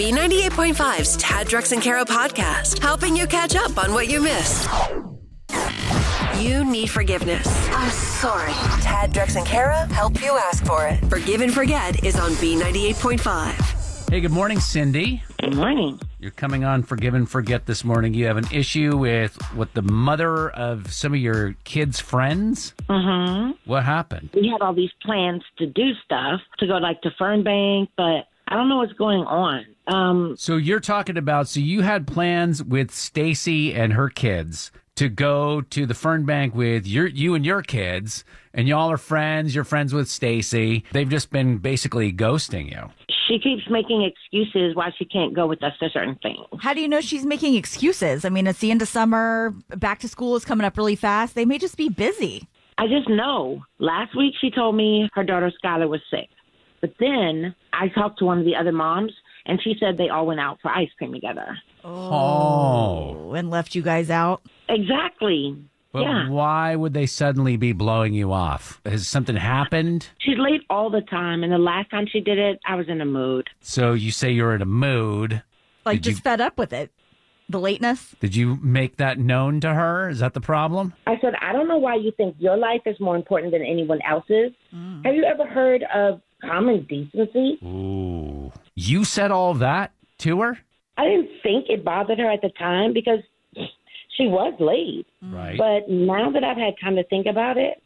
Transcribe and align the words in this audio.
B98.5's 0.00 1.18
Tad 1.18 1.46
Drex 1.46 1.72
and 1.72 1.82
Kara 1.82 2.06
podcast, 2.06 2.78
helping 2.78 3.14
you 3.14 3.26
catch 3.26 3.54
up 3.54 3.76
on 3.76 3.92
what 3.92 4.08
you 4.08 4.22
missed. 4.22 4.66
You 6.38 6.64
need 6.64 6.86
forgiveness. 6.88 7.46
I'm 7.68 7.90
sorry. 7.90 8.52
Tad, 8.80 9.12
Drex, 9.12 9.36
and 9.36 9.44
Kara 9.44 9.84
help 9.92 10.22
you 10.22 10.38
ask 10.38 10.64
for 10.64 10.86
it. 10.86 11.04
Forgive 11.10 11.42
and 11.42 11.52
Forget 11.52 12.02
is 12.02 12.18
on 12.18 12.30
B98.5. 12.30 14.08
Hey, 14.10 14.22
good 14.22 14.30
morning, 14.30 14.58
Cindy. 14.58 15.22
Good 15.38 15.56
morning. 15.56 16.00
You're 16.18 16.30
coming 16.30 16.64
on 16.64 16.82
Forgive 16.82 17.12
and 17.12 17.28
Forget 17.28 17.66
this 17.66 17.84
morning. 17.84 18.14
You 18.14 18.24
have 18.24 18.38
an 18.38 18.48
issue 18.50 18.96
with 18.96 19.36
what 19.52 19.74
the 19.74 19.82
mother 19.82 20.48
of 20.48 20.90
some 20.90 21.12
of 21.12 21.20
your 21.20 21.56
kids' 21.64 22.00
friends. 22.00 22.72
Mm-hmm. 22.88 23.50
What 23.70 23.84
happened? 23.84 24.30
We 24.32 24.48
had 24.48 24.62
all 24.62 24.72
these 24.72 24.92
plans 25.02 25.42
to 25.58 25.66
do 25.66 25.92
stuff 26.06 26.40
to 26.58 26.66
go 26.66 26.78
like 26.78 27.02
to 27.02 27.10
Fernbank, 27.20 27.88
but 27.98 28.28
I 28.48 28.54
don't 28.54 28.70
know 28.70 28.78
what's 28.78 28.94
going 28.94 29.20
on. 29.20 29.66
Um, 29.90 30.36
So 30.36 30.56
you're 30.56 30.80
talking 30.80 31.16
about 31.16 31.48
so 31.48 31.60
you 31.60 31.82
had 31.82 32.06
plans 32.06 32.62
with 32.62 32.90
Stacy 32.90 33.74
and 33.74 33.92
her 33.92 34.08
kids 34.08 34.70
to 34.96 35.08
go 35.08 35.62
to 35.62 35.86
the 35.86 35.94
Fernbank 35.94 36.54
with 36.54 36.86
your 36.86 37.06
you 37.06 37.34
and 37.34 37.44
your 37.44 37.62
kids, 37.62 38.22
and 38.52 38.68
y'all 38.68 38.90
are 38.90 38.98
friends. 38.98 39.54
You're 39.54 39.64
friends 39.64 39.94
with 39.94 40.08
Stacy. 40.08 40.84
They've 40.92 41.08
just 41.08 41.30
been 41.30 41.58
basically 41.58 42.12
ghosting 42.12 42.70
you. 42.70 42.90
she 43.26 43.38
keeps 43.38 43.62
making 43.70 44.02
excuses 44.02 44.74
why 44.74 44.90
she 44.98 45.04
can't 45.04 45.32
go 45.34 45.46
with 45.46 45.62
us 45.62 45.72
to 45.80 45.88
certain 45.90 46.16
things. 46.22 46.44
How 46.60 46.74
do 46.74 46.80
you 46.80 46.88
know 46.88 47.00
she's 47.00 47.24
making 47.24 47.54
excuses? 47.54 48.24
I 48.24 48.28
mean, 48.28 48.46
it's 48.46 48.58
the 48.58 48.70
end 48.70 48.82
of 48.82 48.88
summer, 48.88 49.54
back 49.76 50.00
to 50.00 50.08
school 50.08 50.34
is 50.36 50.44
coming 50.44 50.64
up 50.64 50.76
really 50.76 50.96
fast. 50.96 51.34
They 51.34 51.44
may 51.44 51.56
just 51.58 51.76
be 51.76 51.88
busy. 51.88 52.48
I 52.76 52.86
just 52.88 53.08
know. 53.08 53.62
Last 53.78 54.16
week 54.16 54.34
she 54.40 54.50
told 54.50 54.74
me 54.74 55.08
her 55.14 55.22
daughter 55.24 55.52
Skylar 55.62 55.88
was 55.88 56.00
sick. 56.10 56.28
But 56.80 56.94
then 56.98 57.54
I 57.72 57.88
talked 57.88 58.18
to 58.18 58.24
one 58.24 58.38
of 58.38 58.44
the 58.44 58.56
other 58.56 58.72
moms 58.72 59.12
and 59.46 59.60
she 59.62 59.74
said 59.80 59.96
they 59.98 60.08
all 60.08 60.26
went 60.26 60.40
out 60.40 60.58
for 60.60 60.70
ice 60.70 60.90
cream 60.98 61.12
together. 61.12 61.58
Oh. 61.84 63.32
And 63.34 63.50
left 63.50 63.74
you 63.74 63.82
guys 63.82 64.10
out. 64.10 64.42
Exactly. 64.68 65.56
But 65.92 66.02
yeah. 66.02 66.28
why 66.28 66.76
would 66.76 66.94
they 66.94 67.06
suddenly 67.06 67.56
be 67.56 67.72
blowing 67.72 68.14
you 68.14 68.32
off? 68.32 68.80
Has 68.84 69.08
something 69.08 69.34
happened? 69.34 70.08
She's 70.18 70.38
late 70.38 70.62
all 70.70 70.88
the 70.88 71.00
time 71.00 71.42
and 71.42 71.52
the 71.52 71.58
last 71.58 71.90
time 71.90 72.06
she 72.10 72.20
did 72.20 72.38
it, 72.38 72.60
I 72.66 72.76
was 72.76 72.88
in 72.88 73.00
a 73.00 73.04
mood. 73.04 73.48
So 73.60 73.92
you 73.94 74.12
say 74.12 74.30
you're 74.30 74.54
in 74.54 74.62
a 74.62 74.66
mood. 74.66 75.42
Like 75.84 75.96
Did 75.98 76.06
you- 76.06 76.12
just 76.12 76.22
fed 76.22 76.40
up 76.40 76.58
with 76.58 76.72
it. 76.72 76.92
The 77.48 77.58
lateness. 77.58 78.14
Did 78.20 78.36
you 78.36 78.60
make 78.62 78.98
that 78.98 79.18
known 79.18 79.58
to 79.62 79.74
her? 79.74 80.08
Is 80.08 80.20
that 80.20 80.34
the 80.34 80.40
problem? 80.40 80.94
I 81.08 81.18
said, 81.20 81.34
I 81.42 81.52
don't 81.52 81.66
know 81.66 81.78
why 81.78 81.96
you 81.96 82.12
think 82.16 82.36
your 82.38 82.56
life 82.56 82.82
is 82.86 82.94
more 83.00 83.16
important 83.16 83.52
than 83.52 83.62
anyone 83.62 83.98
else's. 84.08 84.52
Mm. 84.72 85.04
Have 85.04 85.16
you 85.16 85.24
ever 85.24 85.44
heard 85.44 85.82
of 85.92 86.20
common 86.42 86.86
decency? 86.88 87.58
Ooh. 87.64 88.52
You 88.74 89.04
said 89.04 89.30
all 89.30 89.54
that 89.54 89.92
to 90.18 90.40
her? 90.40 90.58
I 90.96 91.04
didn't 91.04 91.30
think 91.42 91.66
it 91.68 91.84
bothered 91.84 92.18
her 92.18 92.30
at 92.30 92.42
the 92.42 92.50
time 92.50 92.92
because 92.92 93.20
she 94.16 94.24
was 94.26 94.54
late. 94.60 95.06
Right. 95.22 95.56
But 95.56 95.90
now 95.90 96.30
that 96.30 96.44
I've 96.44 96.56
had 96.56 96.74
time 96.82 96.96
to 96.96 97.04
think 97.04 97.26
about 97.26 97.56
it 97.56 97.82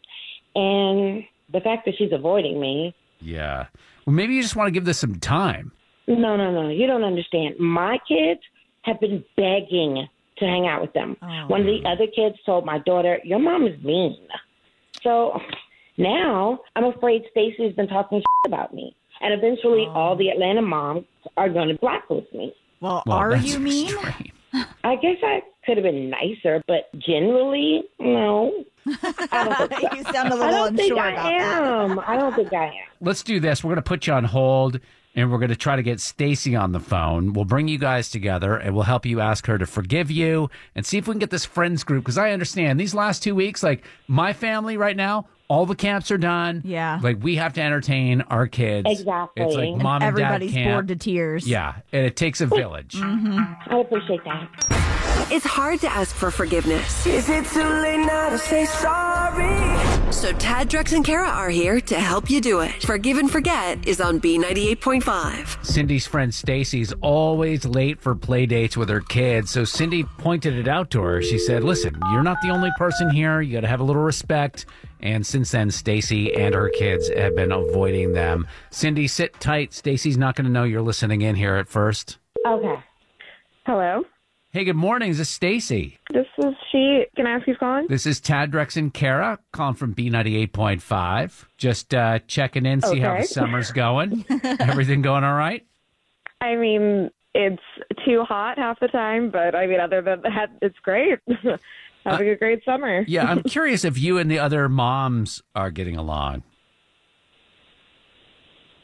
and 0.55 1.25
the 1.53 1.61
fact 1.61 1.85
that 1.87 1.95
she's 1.97 2.13
avoiding 2.13 2.61
me, 2.61 2.95
yeah. 3.21 3.67
Well, 4.07 4.15
maybe 4.15 4.35
you 4.35 4.43
just 4.43 4.57
want 4.57 4.67
to 4.69 4.73
give 4.73 4.85
this 4.85 4.99
some 4.99 5.19
time. 5.21 5.73
no, 6.07 6.37
no, 6.37 6.51
no, 6.51 6.69
you 6.69 6.87
don't 6.87 7.05
understand. 7.05 7.59
My 7.59 7.99
kids 8.07 8.41
have 8.83 9.01
been 9.01 9.25
begging 9.37 10.07
to 10.39 10.45
hang 10.45 10.67
out 10.67 10.83
with 10.83 10.93
them. 10.93 11.17
Oh. 11.23 11.47
One 11.47 11.61
of 11.61 11.67
the 11.67 11.89
other 11.89 12.07
kids 12.07 12.37
told 12.45 12.67
my 12.67 12.79
daughter, 12.81 13.19
Your 13.25 13.39
mom 13.39 13.67
is 13.67 13.83
mean. 13.83 14.17
So 15.03 15.39
now 15.97 16.61
I'm 16.77 16.85
afraid 16.85 17.23
Stacy's 17.31 17.75
been 17.77 17.89
talking 17.89 18.23
about 18.47 18.75
me. 18.75 18.95
And 19.25 19.33
eventually 19.35 19.87
oh. 19.89 19.93
all 19.93 20.17
the 20.17 20.29
Atlanta 20.29 20.63
moms 20.63 21.05
are 21.37 21.49
going 21.49 21.69
to 21.69 21.75
blacklist 21.79 22.33
me. 22.33 22.55
Well, 22.81 23.03
Well, 23.07 23.17
are 23.17 23.35
you 23.37 23.59
mean? 23.59 23.93
extreme. 23.93 24.33
I 24.85 24.95
guess 24.97 25.17
I 25.25 25.43
could 25.67 25.79
have 25.79 25.85
been 25.85 26.11
nicer, 26.11 26.63
but 26.69 26.89
generally, 26.99 27.83
no. 27.99 28.53
I 28.87 29.45
don't 29.59 29.69
think 29.81 29.91
so. 29.91 29.97
you 29.97 30.03
sound 30.05 30.29
a 30.33 30.37
I 30.37 30.39
little 30.39 30.51
don't 30.51 30.77
think 30.77 30.93
I 30.99 31.11
about 31.11 31.23
that. 31.39 31.63
am. 31.91 31.99
I 32.07 32.17
don't 32.17 32.35
think 32.37 32.53
I 32.53 32.67
am. 32.67 32.73
Let's 33.01 33.23
do 33.25 33.41
this. 33.41 33.65
We're 33.65 33.71
going 33.71 33.77
to 33.77 33.83
put 33.83 34.07
you 34.07 34.13
on 34.13 34.25
hold 34.25 34.79
and 35.17 35.31
we're 35.33 35.39
going 35.39 35.49
to 35.51 35.57
try 35.57 35.75
to 35.77 35.83
get 35.83 36.01
Stacy 36.01 36.55
on 36.55 36.73
the 36.73 36.81
phone. 36.81 37.33
We'll 37.33 37.45
bring 37.47 37.67
you 37.69 37.79
guys 37.79 38.11
together 38.11 38.57
and 38.57 38.75
we'll 38.75 38.85
help 38.85 39.07
you 39.07 39.21
ask 39.21 39.47
her 39.47 39.57
to 39.59 39.67
forgive 39.67 40.11
you 40.11 40.51
and 40.75 40.85
see 40.85 40.99
if 40.99 41.09
we 41.09 41.13
can 41.15 41.19
get 41.21 41.31
this 41.31 41.45
friends 41.47 41.83
group 41.83 42.05
because 42.05 42.19
I 42.19 42.33
understand 42.33 42.79
these 42.79 42.95
last 42.95 43.23
2 43.23 43.35
weeks 43.35 43.63
like 43.63 43.85
my 44.07 44.33
family 44.35 44.77
right 44.77 44.97
now 44.97 45.27
all 45.49 45.67
the 45.67 45.75
camps 45.75 46.11
are 46.11 46.19
done. 46.19 46.63
Yeah. 46.65 46.99
Like 47.03 47.19
we 47.23 47.37
have 47.37 47.53
to 47.55 47.63
entertain 47.63 48.23
our 48.23 48.47
kids. 48.47 48.89
Exactly. 48.91 49.43
It's 49.45 49.55
like 49.55 49.77
mom 49.83 50.03
and 50.03 50.05
Everybody's 50.05 50.53
dad 50.53 50.65
camp. 50.65 50.75
bored 50.75 50.89
to 50.89 50.97
tears. 50.97 51.47
Yeah, 51.47 51.77
and 51.93 52.07
it 52.07 52.17
takes 52.17 52.41
a 52.41 52.47
village. 52.47 52.95
Mm-hmm. 52.95 53.73
I 53.75 53.79
appreciate 53.81 54.21
that. 54.25 54.91
It's 55.31 55.47
hard 55.47 55.81
to 55.81 55.91
ask 55.91 56.15
for 56.15 56.31
forgiveness. 56.31 57.07
Is 57.07 57.29
it 57.29 57.45
too 57.47 57.63
late 57.63 58.05
now 58.05 58.29
to 58.31 58.39
say 58.39 58.67
sorry? 58.67 60.13
So 60.13 60.33
Tad, 60.33 60.71
Drex, 60.71 60.93
and 60.93 61.05
Kara 61.05 61.29
are 61.29 61.51
here 61.51 61.81
to 61.81 61.95
help 61.99 62.31
you 62.31 62.41
do 62.41 62.61
it. 62.61 62.83
Forgive 62.83 63.19
and 63.19 63.31
Forget 63.31 63.89
is 63.89 64.01
on 64.01 64.21
B98.5. 64.21 65.65
Cindy's 65.65 66.07
friend 66.07 66.33
Stacy's 66.33 66.93
always 67.01 67.65
late 67.65 68.01
for 68.01 68.15
play 68.15 68.47
dates 68.47 68.77
with 68.77 68.89
her 68.89 69.01
kids. 69.01 69.51
So 69.51 69.65
Cindy 69.65 70.05
pointed 70.05 70.55
it 70.55 70.69
out 70.69 70.91
to 70.91 71.03
her. 71.03 71.23
She 71.23 71.39
said, 71.39 71.65
"Listen, 71.65 71.99
you're 72.13 72.23
not 72.23 72.37
the 72.43 72.51
only 72.51 72.71
person 72.77 73.11
here. 73.11 73.41
You 73.41 73.55
got 73.55 73.63
to 73.63 73.69
have 73.69 73.81
a 73.81 73.85
little 73.85 74.03
respect." 74.03 74.67
And 75.01 75.27
since 75.27 75.51
then, 75.51 75.71
Stacy 75.71 76.35
and 76.35 76.55
her 76.55 76.69
kids 76.69 77.09
have 77.09 77.35
been 77.35 77.51
avoiding 77.51 78.13
them. 78.13 78.47
Cindy, 78.71 79.09
sit 79.09 79.39
tight. 79.41 79.73
Stacy's 79.73 80.17
not 80.17 80.37
going 80.37 80.47
to 80.47 80.53
know 80.53 80.65
you're 80.65 80.83
listening 80.83 81.23
in 81.23 81.35
here 81.35 81.57
at 81.57 81.69
first. 81.69 82.19
Okay. 82.47 82.79
Hello, 83.67 84.05
Hey, 84.55 84.63
good 84.63 84.77
morning. 84.77 85.11
This 85.11 85.19
is 85.19 85.29
Stacy? 85.31 85.99
this 86.13 86.29
is 86.39 86.55
she. 86.71 87.07
Can 87.17 87.27
I 87.27 87.33
ask 87.33 87.45
who's 87.45 87.57
calling? 87.59 87.89
This 87.89 88.07
is 88.07 88.21
Tad 88.21 88.53
Drex 88.53 88.77
and 88.77 88.95
Kara 88.95 89.41
calling 89.53 89.75
from 89.75 89.97
B98.5. 89.97 91.47
Just 91.59 91.93
uh, 91.93 92.21
checking 92.29 92.65
in, 92.65 92.81
see 92.81 93.01
how 93.01 93.15
the 93.15 93.17
Okay. 93.17 93.25
summer's 93.25 93.73
going. 93.73 94.25
Everything 94.61 95.03
going 95.03 95.25
all 95.25 95.35
right? 95.35 95.67
I 96.41 96.55
mean, 96.55 97.11
it's 97.35 97.61
too 98.07 98.23
hot 98.23 98.57
half 98.57 98.79
the 98.79 98.87
time, 98.87 99.33
but 99.33 99.57
I 99.57 99.67
mean, 99.67 99.81
other 99.81 100.01
than 100.01 100.23
that, 100.23 100.51
it's 100.63 100.79
great. 100.85 101.19
Having 102.07 102.29
a 102.29 102.37
great 102.37 102.65
summer. 102.65 103.05
Yeah, 103.09 103.25
I'm 103.25 103.43
curious 103.49 103.85
if 103.85 103.99
you 103.99 104.19
and 104.19 104.31
the 104.31 104.39
other 104.39 104.69
moms 104.69 105.43
are 105.57 105.73
getting 105.73 105.97
along. 105.97 106.45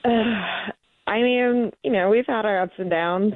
I 0.04 1.22
mean, 1.22 1.70
you 1.84 1.92
know, 1.92 2.10
we've 2.10 2.26
had 2.26 2.44
our 2.44 2.60
ups 2.60 2.74
and 2.76 2.90
downs. 2.90 3.34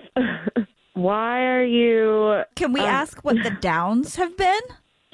Why 0.95 1.41
are 1.47 1.65
you? 1.65 2.43
Can 2.57 2.73
we 2.73 2.81
Um, 2.81 2.87
ask 2.89 3.23
what 3.25 3.37
the 3.43 3.51
downs 3.61 4.17
have 4.17 4.37
been? 4.37 4.61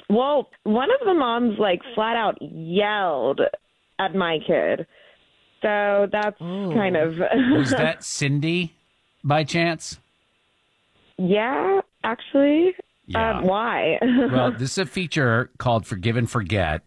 Well, 0.09 0.49
one 0.63 0.89
of 0.91 1.05
the 1.05 1.13
moms 1.13 1.57
like 1.59 1.81
flat 1.95 2.15
out 2.17 2.37
yelled 2.41 3.41
at 3.99 4.13
my 4.15 4.39
kid, 4.45 4.85
so 5.61 6.07
that's 6.11 6.37
kind 6.39 6.95
of 6.97 7.15
Was 7.57 7.71
that 7.71 8.03
Cindy 8.03 8.73
by 9.23 9.43
chance? 9.43 9.99
yeah. 11.17 11.81
Actually, 12.03 12.73
Yeah. 13.05 13.37
um, 13.39 13.45
why? 13.45 13.99
Well, 14.31 14.51
this 14.51 14.71
is 14.71 14.77
a 14.79 14.85
feature 14.87 15.51
called 15.59 15.85
Forgive 15.85 16.17
and 16.17 16.29
Forget, 16.29 16.81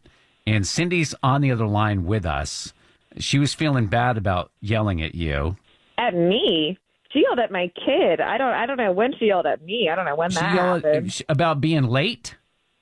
and 0.47 0.66
Cindy's 0.66 1.15
on 1.22 1.41
the 1.41 1.53
other 1.53 1.66
line 1.69 2.05
with 2.05 2.26
us. 2.26 2.72
She 3.19 3.38
was 3.38 3.55
feeling 3.55 3.87
bad 3.87 4.16
about 4.19 4.50
yelling 4.61 5.00
at 5.03 5.15
you. 5.15 5.56
at 5.99 6.15
me. 6.15 6.78
She 7.15 7.23
yelled 7.27 7.39
at 7.39 7.51
my 7.51 7.71
kid. 7.87 8.21
I 8.21 8.37
don't. 8.37 8.53
I 8.53 8.67
don't 8.67 8.77
know 8.77 8.93
when 8.93 9.13
she 9.19 9.27
yelled 9.27 9.47
at 9.47 9.63
me. 9.65 9.89
I 9.91 9.95
don't 9.95 10.05
know 10.05 10.17
when 10.17 10.31
She 10.31 10.41
that 10.41 10.55
yelled 10.55 10.85
happened. 10.85 11.23
about 11.31 11.61
being 11.63 11.85
late. 11.85 12.37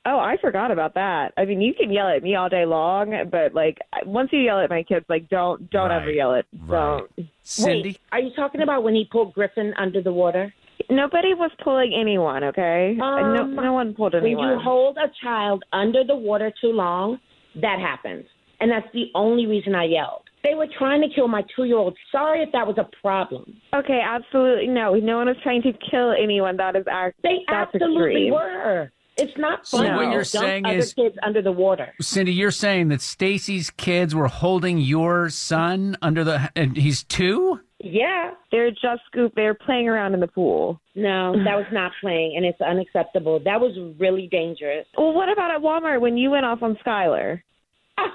Oh, 0.04 0.18
I 0.18 0.36
forgot 0.40 0.72
about 0.72 0.94
that. 0.94 1.32
I 1.36 1.44
mean, 1.44 1.60
you 1.60 1.74
can 1.74 1.92
yell 1.92 2.08
at 2.08 2.24
me 2.24 2.34
all 2.34 2.48
day 2.48 2.64
long, 2.64 3.14
but 3.30 3.54
like 3.54 3.78
once 4.04 4.30
you 4.32 4.40
yell 4.40 4.58
at 4.58 4.68
my 4.70 4.82
kids, 4.82 5.06
like 5.08 5.28
don't 5.28 5.70
don't 5.70 5.90
Right. 5.90 6.02
ever 6.02 6.10
yell 6.10 6.34
at. 6.34 6.46
Right. 6.66 7.02
Don't. 7.16 7.28
Cindy? 7.42 7.82
Wait, 7.90 8.00
are 8.10 8.18
you 8.20 8.30
talking 8.34 8.62
about 8.62 8.82
when 8.82 8.94
he 8.94 9.06
pulled 9.12 9.32
Griffin 9.34 9.72
under 9.78 10.02
the 10.02 10.12
water? 10.12 10.52
Nobody 10.90 11.34
was 11.34 11.52
pulling 11.62 11.94
anyone. 11.94 12.42
Okay. 12.42 12.98
Um, 13.00 13.34
no, 13.34 13.44
no 13.46 13.72
one 13.74 13.94
pulled 13.94 14.14
anyone. 14.16 14.36
When 14.38 14.44
anyone. 14.48 14.58
you 14.58 14.64
hold 14.64 14.96
a 14.96 15.08
child 15.22 15.62
under 15.72 16.02
the 16.04 16.16
water 16.16 16.52
too 16.60 16.72
long, 16.72 17.20
that 17.60 17.78
happens. 17.78 18.24
And 18.58 18.70
that's 18.70 18.88
the 18.92 19.06
only 19.14 19.46
reason 19.46 19.74
I 19.76 19.84
yelled. 19.84 20.22
They 20.44 20.54
were 20.54 20.66
trying 20.78 21.00
to 21.02 21.08
kill 21.14 21.28
my 21.28 21.42
two 21.54 21.64
year 21.64 21.76
old. 21.76 21.96
Sorry 22.10 22.42
if 22.42 22.50
that 22.52 22.66
was 22.66 22.76
a 22.78 22.88
problem. 23.00 23.56
okay, 23.74 24.00
absolutely 24.04 24.66
no. 24.68 24.94
No 24.94 25.18
one 25.18 25.26
was 25.28 25.36
trying 25.42 25.62
to 25.62 25.72
kill 25.90 26.12
anyone. 26.12 26.56
That 26.56 26.74
is 26.76 26.84
act. 26.90 27.16
They 27.22 27.38
absolutely 27.48 28.26
extreme. 28.28 28.32
were. 28.32 28.90
It's 29.18 29.36
not 29.36 29.66
So 29.66 29.76
fun 29.78 29.94
what 29.96 30.02
you're 30.04 30.12
dump 30.22 30.26
saying 30.26 30.64
other 30.66 30.76
is- 30.78 30.94
kids 30.94 31.16
under 31.22 31.42
the 31.42 31.52
water. 31.52 31.92
Cindy, 32.00 32.32
you're 32.32 32.50
saying 32.50 32.88
that 32.88 33.02
Stacy's 33.02 33.70
kids 33.70 34.14
were 34.14 34.26
holding 34.28 34.78
your 34.78 35.28
son 35.28 35.96
under 36.00 36.24
the 36.24 36.50
and 36.56 36.76
he's 36.76 37.04
2? 37.04 37.60
Yeah. 37.78 38.30
They're 38.50 38.70
just 38.70 39.02
scoop. 39.06 39.34
They're 39.34 39.54
playing 39.54 39.88
around 39.88 40.14
in 40.14 40.20
the 40.20 40.28
pool. 40.28 40.80
No, 40.94 41.32
that 41.44 41.56
was 41.56 41.66
not 41.72 41.92
playing, 42.00 42.36
and 42.36 42.44
it's 42.46 42.60
unacceptable. 42.60 43.38
That 43.40 43.60
was 43.60 43.76
really 43.98 44.28
dangerous. 44.28 44.86
Well, 44.96 45.12
what 45.12 45.28
about 45.30 45.50
at 45.50 45.60
Walmart 45.60 46.00
when 46.00 46.16
you 46.16 46.30
went 46.30 46.44
off 46.46 46.62
on 46.62 46.76
Skylar? 46.84 47.42
Ah, 47.98 48.12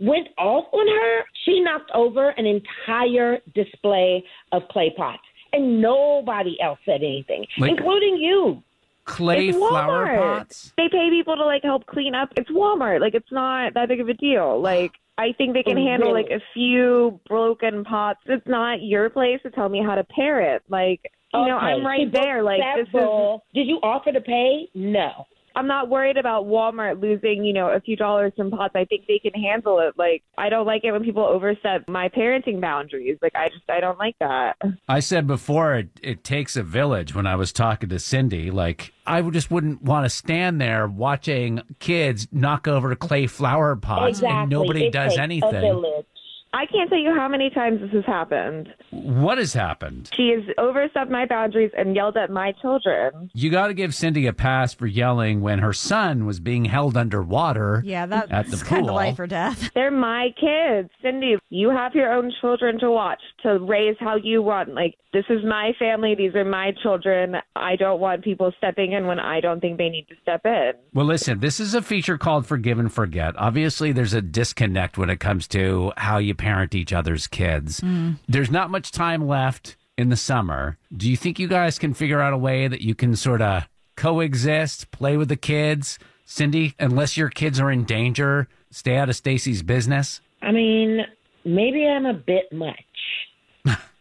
went 0.00 0.28
off 0.38 0.66
on 0.72 0.86
her. 0.88 1.24
She 1.44 1.60
knocked 1.60 1.90
over 1.94 2.30
an 2.30 2.46
entire 2.46 3.38
display 3.54 4.24
of 4.52 4.62
clay 4.68 4.92
pots. 4.96 5.22
and 5.52 5.80
nobody 5.82 6.56
else 6.60 6.78
said 6.84 7.02
anything, 7.02 7.44
Like- 7.58 7.72
including 7.72 8.16
you. 8.18 8.62
Clay 9.04 9.48
It's 9.48 9.58
flower 9.58 10.06
Walmart. 10.06 10.18
pots. 10.38 10.72
They 10.76 10.88
pay 10.88 11.10
people 11.10 11.34
to 11.36 11.44
like 11.44 11.64
help 11.64 11.86
clean 11.86 12.14
up. 12.14 12.28
It's 12.36 12.48
Walmart. 12.50 13.00
Like 13.00 13.14
it's 13.16 13.32
not 13.32 13.74
that 13.74 13.88
big 13.88 13.98
of 14.00 14.08
a 14.08 14.14
deal. 14.14 14.60
Like 14.60 14.92
I 15.18 15.32
think 15.32 15.54
they 15.54 15.64
can 15.64 15.76
Oh, 15.76 15.84
handle 15.84 16.12
really? 16.12 16.22
like 16.22 16.30
a 16.30 16.40
few 16.54 17.18
broken 17.28 17.82
pots. 17.82 18.20
It's 18.26 18.46
not 18.46 18.80
your 18.80 19.10
place 19.10 19.40
to 19.42 19.50
tell 19.50 19.68
me 19.68 19.82
how 19.82 19.96
to 19.96 20.04
pair 20.04 20.40
it. 20.54 20.62
Like 20.68 21.00
you 21.34 21.46
know, 21.46 21.58
I'm 21.58 21.84
right 21.84 22.06
so 22.12 22.20
there. 22.20 22.44
Like 22.44 22.60
this 22.76 22.86
is 22.86 23.40
Did 23.52 23.66
you 23.66 23.80
offer 23.82 24.12
to 24.12 24.20
pay? 24.20 24.68
No. 24.74 25.26
I'm 25.54 25.66
not 25.66 25.88
worried 25.88 26.16
about 26.16 26.46
Walmart 26.46 27.00
losing, 27.00 27.44
you 27.44 27.52
know, 27.52 27.68
a 27.68 27.80
few 27.80 27.96
dollars 27.96 28.32
from 28.36 28.50
pots. 28.50 28.74
I 28.74 28.84
think 28.84 29.06
they 29.06 29.18
can 29.18 29.32
handle 29.40 29.78
it. 29.80 29.94
Like, 29.98 30.22
I 30.38 30.48
don't 30.48 30.66
like 30.66 30.84
it 30.84 30.92
when 30.92 31.02
people 31.02 31.24
overstep 31.24 31.88
my 31.88 32.08
parenting 32.08 32.60
boundaries. 32.60 33.18
Like, 33.20 33.34
I 33.34 33.48
just, 33.48 33.68
I 33.68 33.80
don't 33.80 33.98
like 33.98 34.16
that. 34.20 34.56
I 34.88 35.00
said 35.00 35.26
before 35.26 35.74
it, 35.74 35.88
it 36.02 36.24
takes 36.24 36.56
a 36.56 36.62
village 36.62 37.14
when 37.14 37.26
I 37.26 37.36
was 37.36 37.52
talking 37.52 37.88
to 37.88 37.98
Cindy. 37.98 38.50
Like, 38.50 38.92
I 39.06 39.22
just 39.22 39.50
wouldn't 39.50 39.82
want 39.82 40.04
to 40.04 40.10
stand 40.10 40.60
there 40.60 40.86
watching 40.86 41.62
kids 41.78 42.28
knock 42.30 42.68
over 42.68 42.94
clay 42.94 43.26
flower 43.26 43.74
pots 43.76 44.18
exactly. 44.18 44.40
and 44.40 44.50
nobody 44.50 44.86
It 44.86 44.92
does 44.92 45.18
anything. 45.18 46.04
Village. 46.52 46.68
I 46.68 46.70
can't 46.72 46.88
tell 46.90 46.98
you 46.98 47.14
how 47.14 47.28
many 47.28 47.50
times 47.50 47.80
this 47.80 47.90
has 47.92 48.04
happened. 48.04 48.68
What 48.90 49.38
has 49.38 49.52
happened? 49.52 50.10
She 50.14 50.30
has 50.34 50.44
overstepped 50.58 51.10
my 51.10 51.26
boundaries 51.26 51.70
and 51.76 51.94
yelled 51.94 52.16
at 52.16 52.30
my 52.30 52.52
children. 52.60 53.30
You 53.34 53.50
got 53.50 53.68
to 53.68 53.74
give 53.74 53.94
Cindy 53.94 54.26
a 54.26 54.32
pass 54.32 54.74
for 54.74 54.86
yelling 54.86 55.40
when 55.40 55.60
her 55.60 55.72
son 55.72 56.26
was 56.26 56.40
being 56.40 56.64
held 56.66 56.96
underwater. 56.96 57.82
Yeah, 57.84 58.04
at 58.04 58.10
the 58.10 58.26
that's 58.28 58.62
kind 58.62 58.82
pool. 58.82 58.90
of 58.90 58.96
life 58.96 59.18
or 59.18 59.26
death. 59.26 59.70
They're 59.74 59.90
my 59.90 60.28
kids. 60.40 60.90
Cindy, 61.02 61.36
you 61.50 61.70
have 61.70 61.94
your 61.94 62.12
own 62.12 62.32
children 62.40 62.78
to 62.80 62.90
watch, 62.90 63.20
to 63.42 63.58
raise 63.58 63.96
how 64.00 64.16
you 64.16 64.42
want. 64.42 64.74
Like, 64.74 64.96
this 65.12 65.24
is 65.28 65.44
my 65.44 65.72
family. 65.78 66.14
These 66.14 66.34
are 66.36 66.44
my 66.44 66.72
children. 66.82 67.34
I 67.56 67.74
don't 67.76 68.00
want 68.00 68.22
people 68.22 68.52
stepping 68.58 68.92
in 68.92 69.06
when 69.06 69.18
I 69.18 69.40
don't 69.40 69.60
think 69.60 69.76
they 69.76 69.88
need 69.88 70.06
to 70.08 70.14
step 70.22 70.42
in. 70.44 70.72
Well, 70.94 71.06
listen, 71.06 71.40
this 71.40 71.58
is 71.58 71.74
a 71.74 71.82
feature 71.82 72.16
called 72.16 72.46
Forgive 72.46 72.78
and 72.78 72.92
Forget. 72.92 73.34
Obviously, 73.36 73.90
there's 73.90 74.14
a 74.14 74.22
disconnect 74.22 74.96
when 74.98 75.10
it 75.10 75.18
comes 75.18 75.48
to 75.48 75.92
how 75.96 76.18
you 76.18 76.34
parent 76.40 76.74
each 76.74 76.92
other's 76.92 77.26
kids. 77.26 77.80
Hmm. 77.80 78.12
There's 78.26 78.50
not 78.50 78.70
much 78.70 78.90
time 78.90 79.26
left 79.26 79.76
in 79.98 80.08
the 80.08 80.16
summer. 80.16 80.78
Do 80.96 81.08
you 81.10 81.16
think 81.16 81.38
you 81.38 81.46
guys 81.46 81.78
can 81.78 81.92
figure 81.92 82.20
out 82.20 82.32
a 82.32 82.38
way 82.38 82.66
that 82.66 82.80
you 82.80 82.94
can 82.94 83.14
sort 83.14 83.42
of 83.42 83.68
coexist, 83.96 84.90
play 84.90 85.18
with 85.18 85.28
the 85.28 85.36
kids? 85.36 85.98
Cindy, 86.24 86.74
unless 86.78 87.16
your 87.16 87.28
kids 87.28 87.60
are 87.60 87.70
in 87.70 87.84
danger, 87.84 88.48
stay 88.70 88.96
out 88.96 89.10
of 89.10 89.16
Stacy's 89.16 89.62
business. 89.62 90.20
I 90.40 90.52
mean, 90.52 91.00
maybe 91.44 91.86
I'm 91.86 92.06
a 92.06 92.14
bit 92.14 92.52
much. 92.52 92.76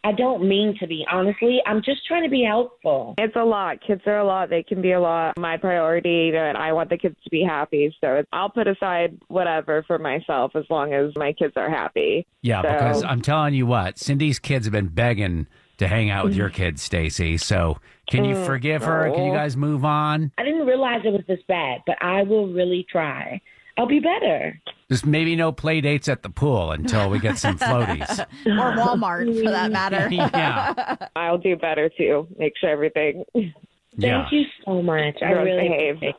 I 0.10 0.12
don't 0.12 0.48
mean 0.48 0.76
to 0.80 0.88
be, 0.88 1.06
honestly. 1.12 1.60
I'm 1.68 1.84
just 1.84 2.04
trying 2.08 2.24
to 2.24 2.32
be 2.32 2.44
helpful. 2.44 3.14
It's 3.20 3.36
a 3.36 3.44
lot. 3.44 3.78
Kids 3.86 4.02
are 4.08 4.18
a 4.18 4.26
lot. 4.26 4.50
They 4.50 4.64
can 4.64 4.82
be 4.82 4.94
a 4.94 5.00
lot. 5.00 5.38
My 5.38 5.56
priority, 5.56 6.26
you 6.26 6.32
know, 6.32 6.46
and 6.46 6.58
I 6.58 6.74
want 6.74 6.90
the 6.90 6.98
kids 6.98 7.16
to 7.24 7.30
be 7.30 7.44
happy. 7.44 7.96
So 8.02 8.24
I'll 8.34 8.50
put 8.50 8.68
aside 8.68 9.20
whatever 9.28 9.84
for 9.86 10.00
myself 10.00 10.56
as 10.56 10.64
long 10.72 10.94
as 10.94 11.12
my 11.16 11.32
kids 11.34 11.54
are 11.58 11.70
happy. 11.70 12.26
Yeah, 12.42 12.64
So- 12.64 12.72
because 12.72 13.04
I'm 13.04 13.22
telling 13.22 13.54
you 13.54 13.68
what, 13.68 14.00
Cindy's 14.00 14.40
kids 14.40 14.66
have 14.66 14.74
been 14.74 14.88
begging 14.88 15.46
to 15.78 15.88
hang 15.88 16.10
out 16.10 16.26
with 16.26 16.36
your 16.36 16.50
mm. 16.50 16.54
kids, 16.54 16.82
Stacy. 16.82 17.38
So 17.38 17.78
can 18.10 18.26
you 18.26 18.34
mm. 18.34 18.46
forgive 18.48 18.82
her? 18.82 19.12
Can 19.14 19.26
you 19.28 19.34
guys 19.34 19.56
move 19.56 19.86
on? 19.86 20.32
I 20.40 20.44
didn't 20.44 20.66
realize 20.66 21.02
it 21.06 21.14
was 21.14 21.24
this 21.28 21.40
bad, 21.48 21.82
but 21.86 22.02
I 22.02 22.24
will 22.24 22.52
really 22.52 22.84
try. 22.92 23.42
I'll 23.80 23.88
be 23.88 24.00
better. 24.02 24.60
Just 24.92 25.06
maybe 25.06 25.38
no 25.38 25.54
play 25.54 25.80
dates 25.80 26.10
at 26.10 26.22
the 26.22 26.30
pool 26.30 26.72
until 26.72 27.10
we 27.10 27.20
get 27.20 27.38
some 27.38 27.58
floaties. 27.58 28.20
or 28.46 28.76
Walmart 28.76 29.42
for 29.42 29.50
that 29.52 29.72
matter. 29.80 30.10
yeah. 30.12 31.08
I'll 31.16 31.38
do 31.38 31.56
better 31.56 31.90
too. 31.98 32.28
Make 32.38 32.54
sure 32.60 32.70
everything 32.70 33.24
Thank 33.34 33.54
Yeah. 33.96 34.28
you 34.32 34.44
so 34.66 34.82
much. 34.82 35.16
I 35.24 35.30
girls 35.32 35.46
really 35.46 35.70
behave. 35.70 35.96
appreciate 35.96 36.16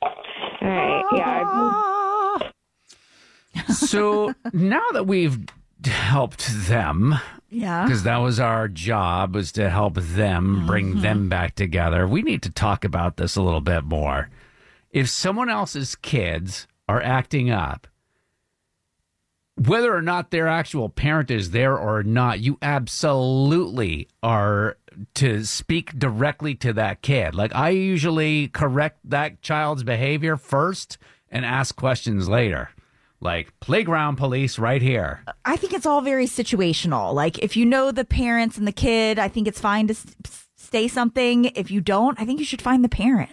All 0.00 0.68
right. 0.68 2.50
Yeah. 3.54 3.72
So 3.74 4.32
now 4.54 4.82
that 4.92 5.06
we've 5.06 5.38
helped 5.84 6.48
them, 6.68 7.16
Yeah. 7.50 7.84
because 7.84 8.04
that 8.04 8.16
was 8.18 8.40
our 8.40 8.66
job, 8.68 9.34
was 9.34 9.52
to 9.52 9.68
help 9.68 9.94
them 9.96 10.66
bring 10.66 10.92
mm-hmm. 10.92 11.02
them 11.02 11.28
back 11.28 11.54
together, 11.54 12.08
we 12.08 12.22
need 12.22 12.42
to 12.44 12.50
talk 12.50 12.82
about 12.84 13.18
this 13.18 13.36
a 13.36 13.42
little 13.42 13.60
bit 13.60 13.84
more. 13.84 14.30
If 14.92 15.08
someone 15.08 15.48
else's 15.48 15.94
kids 15.96 16.66
are 16.88 17.02
acting 17.02 17.50
up, 17.50 17.86
whether 19.56 19.94
or 19.94 20.02
not 20.02 20.30
their 20.30 20.48
actual 20.48 20.88
parent 20.88 21.30
is 21.30 21.50
there 21.50 21.76
or 21.76 22.02
not, 22.02 22.40
you 22.40 22.58
absolutely 22.62 24.08
are 24.22 24.76
to 25.14 25.44
speak 25.44 25.98
directly 25.98 26.54
to 26.56 26.72
that 26.74 27.02
kid. 27.02 27.34
Like 27.34 27.54
I 27.54 27.70
usually 27.70 28.48
correct 28.48 28.98
that 29.04 29.40
child's 29.42 29.82
behavior 29.82 30.36
first 30.36 30.98
and 31.30 31.44
ask 31.44 31.74
questions 31.76 32.28
later. 32.28 32.70
Like 33.20 33.58
playground 33.60 34.16
police 34.16 34.58
right 34.58 34.82
here. 34.82 35.22
I 35.44 35.56
think 35.56 35.72
it's 35.72 35.86
all 35.86 36.00
very 36.00 36.26
situational. 36.26 37.14
Like 37.14 37.38
if 37.38 37.56
you 37.56 37.64
know 37.64 37.92
the 37.92 38.04
parents 38.04 38.58
and 38.58 38.66
the 38.66 38.72
kid, 38.72 39.18
I 39.18 39.28
think 39.28 39.46
it's 39.46 39.60
fine 39.60 39.86
to 39.86 39.94
say 40.56 40.88
something. 40.88 41.46
If 41.46 41.70
you 41.70 41.80
don't, 41.80 42.20
I 42.20 42.24
think 42.24 42.40
you 42.40 42.44
should 42.44 42.62
find 42.62 42.84
the 42.84 42.88
parent. 42.88 43.30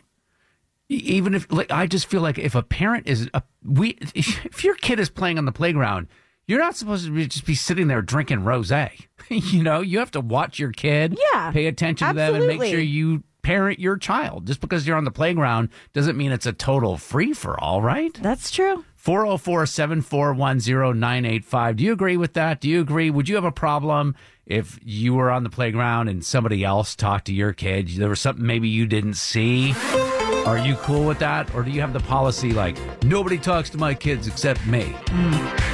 Even 0.89 1.35
if 1.35 1.51
like 1.51 1.71
I 1.71 1.85
just 1.85 2.07
feel 2.07 2.21
like 2.21 2.39
if 2.39 2.55
a 2.55 2.63
parent 2.63 3.07
is 3.07 3.29
a, 3.33 3.43
we 3.63 3.89
if 4.15 4.63
your 4.63 4.75
kid 4.75 4.99
is 4.99 5.09
playing 5.09 5.37
on 5.37 5.45
the 5.45 5.51
playground, 5.51 6.07
you're 6.47 6.59
not 6.59 6.75
supposed 6.75 7.05
to 7.05 7.11
be, 7.11 7.27
just 7.27 7.45
be 7.45 7.53
sitting 7.53 7.87
there 7.87 8.01
drinking 8.01 8.39
rosé. 8.39 9.05
you 9.29 9.61
know, 9.61 9.81
you 9.81 9.99
have 9.99 10.11
to 10.11 10.21
watch 10.21 10.57
your 10.57 10.71
kid, 10.71 11.17
Yeah, 11.31 11.51
pay 11.51 11.67
attention 11.67 12.07
to 12.07 12.13
them, 12.15 12.35
and 12.35 12.47
make 12.47 12.63
sure 12.63 12.79
you 12.79 13.23
parent 13.43 13.79
your 13.79 13.97
child. 13.97 14.47
Just 14.47 14.59
because 14.59 14.87
you're 14.87 14.97
on 14.97 15.03
the 15.03 15.11
playground 15.11 15.69
doesn't 15.93 16.17
mean 16.17 16.31
it's 16.31 16.47
a 16.47 16.53
total 16.53 16.97
free 16.97 17.33
for 17.33 17.59
all, 17.59 17.81
right? 17.81 18.13
That's 18.21 18.49
true. 18.51 18.83
404 18.95 19.65
741 19.65 20.59
0985. 20.59 21.75
Do 21.77 21.83
you 21.83 21.93
agree 21.93 22.17
with 22.17 22.33
that? 22.33 22.59
Do 22.59 22.67
you 22.67 22.81
agree? 22.81 23.09
Would 23.09 23.29
you 23.29 23.35
have 23.35 23.45
a 23.45 23.51
problem 23.51 24.15
if 24.45 24.77
you 24.83 25.13
were 25.13 25.31
on 25.31 25.43
the 25.43 25.49
playground 25.49 26.09
and 26.09 26.25
somebody 26.25 26.63
else 26.65 26.95
talked 26.95 27.25
to 27.25 27.33
your 27.33 27.53
kid? 27.53 27.87
There 27.89 28.09
was 28.09 28.19
something 28.19 28.45
maybe 28.45 28.67
you 28.67 28.87
didn't 28.87 29.13
see? 29.15 29.73
Are 30.45 30.57
you 30.57 30.75
cool 30.77 31.05
with 31.05 31.19
that? 31.19 31.53
Or 31.53 31.63
do 31.63 31.71
you 31.71 31.81
have 31.81 31.93
the 31.93 31.99
policy 31.99 32.51
like, 32.51 32.77
nobody 33.03 33.37
talks 33.37 33.69
to 33.71 33.77
my 33.77 33.93
kids 33.93 34.27
except 34.27 34.65
me? 34.65 34.95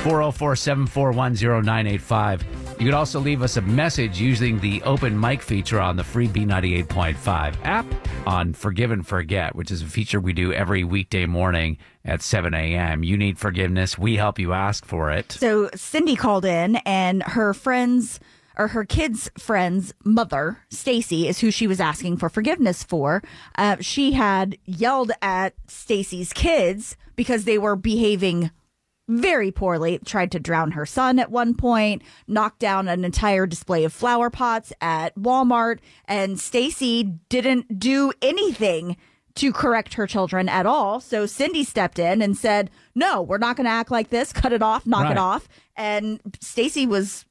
404 0.04 0.56
741 0.56 1.36
0985. 1.36 2.46
You 2.80 2.86
could 2.86 2.94
also 2.94 3.22
leave 3.22 3.42
us 3.42 3.56
a 3.56 3.62
message 3.62 4.20
using 4.20 4.60
the 4.60 4.84
open 4.84 5.18
mic 5.18 5.42
feature 5.42 5.80
on 5.80 5.96
the 5.96 6.04
free 6.04 6.28
B98.5 6.28 7.56
app 7.64 7.86
on 8.28 8.54
Forgive 8.54 8.92
and 8.92 9.08
Forget, 9.08 9.56
which 9.56 9.72
is 9.72 9.82
a 9.82 9.86
feature 9.86 10.20
we 10.20 10.34
do 10.34 10.52
every 10.52 10.84
weekday 10.84 11.26
morning 11.26 11.78
at 12.04 12.22
7 12.22 12.54
a.m. 12.54 13.02
You 13.02 13.16
need 13.18 13.40
forgiveness. 13.40 13.98
We 13.98 14.18
help 14.18 14.40
you 14.40 14.52
ask 14.52 14.84
for 14.86 15.10
it. 15.10 15.32
So 15.32 15.70
Cindy 15.74 16.18
called 16.18 16.44
in, 16.44 16.76
and 16.78 17.24
her 17.24 17.54
friends 17.54 18.20
or 18.58 18.70
her 18.70 18.86
kids' 18.86 19.30
friend's 19.38 19.94
mother, 20.04 20.60
Stacy, 20.70 21.28
is 21.28 21.40
who 21.40 21.52
she 21.52 21.68
was 21.68 21.80
asking 21.80 22.18
for 22.18 22.30
forgiveness 22.30 22.84
for. 22.84 23.22
Uh, 23.58 23.78
she 23.82 24.14
had 24.14 24.58
yelled 24.66 25.12
at 25.22 25.54
Stacy's 25.68 26.34
kids 26.34 26.96
because 27.16 27.46
they 27.46 27.58
were 27.58 27.76
behaving 27.76 28.52
very 29.08 29.52
poorly. 29.52 30.00
Tried 30.04 30.32
to 30.32 30.40
drown 30.40 30.72
her 30.72 30.86
son 30.86 31.20
at 31.20 31.30
one 31.32 31.54
point. 31.54 32.02
Knocked 32.28 32.60
down 32.60 32.88
an 32.88 33.06
entire 33.06 33.46
display 33.46 33.84
of 33.84 33.94
flower 33.94 34.30
pots 34.30 34.74
at 34.82 35.16
Walmart, 35.16 35.80
and 36.06 36.40
Stacy 36.40 37.04
didn't 37.30 37.78
do 37.80 38.12
anything 38.22 38.98
to 39.36 39.52
correct 39.52 39.96
her 39.96 40.08
children 40.08 40.48
at 40.48 40.66
all. 40.66 41.00
So 41.02 41.26
Cindy 41.26 41.64
stepped 41.66 42.00
in 42.00 42.22
and 42.22 42.36
said, 42.38 42.72
"No, 42.96 43.22
we're 43.22 43.38
not 43.38 43.58
going 43.58 43.66
to 43.66 43.72
act 43.72 43.92
like 43.92 44.10
this. 44.10 44.32
Cut 44.34 44.54
it 44.54 44.64
off. 44.64 44.88
Knock 44.88 45.04
Right. 45.04 45.12
it 45.12 45.18
off." 45.18 45.48
And 45.76 46.20
Stacy 46.42 46.88
was 46.88 47.26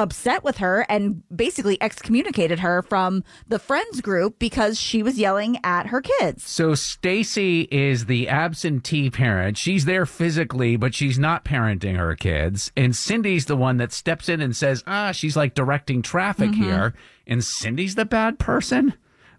upset 0.00 0.42
with 0.42 0.58
her 0.58 0.86
and 0.88 1.22
basically 1.34 1.80
excommunicated 1.80 2.60
her 2.60 2.82
from 2.82 3.22
the 3.46 3.58
friends 3.58 4.00
group 4.00 4.38
because 4.38 4.80
she 4.80 5.02
was 5.02 5.18
yelling 5.18 5.58
at 5.62 5.88
her 5.88 6.00
kids. 6.00 6.44
So 6.44 6.74
Stacy 6.74 7.68
is 7.70 8.06
the 8.06 8.28
absentee 8.28 9.10
parent. 9.10 9.58
She's 9.58 9.84
there 9.84 10.06
physically, 10.06 10.76
but 10.76 10.94
she's 10.94 11.18
not 11.18 11.44
parenting 11.44 11.96
her 11.96 12.16
kids. 12.16 12.72
And 12.76 12.96
Cindy's 12.96 13.44
the 13.44 13.56
one 13.56 13.76
that 13.76 13.92
steps 13.92 14.28
in 14.28 14.40
and 14.40 14.56
says, 14.56 14.82
"Ah, 14.86 15.12
she's 15.12 15.36
like 15.36 15.54
directing 15.54 16.02
traffic 16.02 16.54
here." 16.54 16.94
And 17.26 17.44
Cindy's 17.44 17.94
the 17.94 18.04
bad 18.04 18.38
person. 18.38 18.94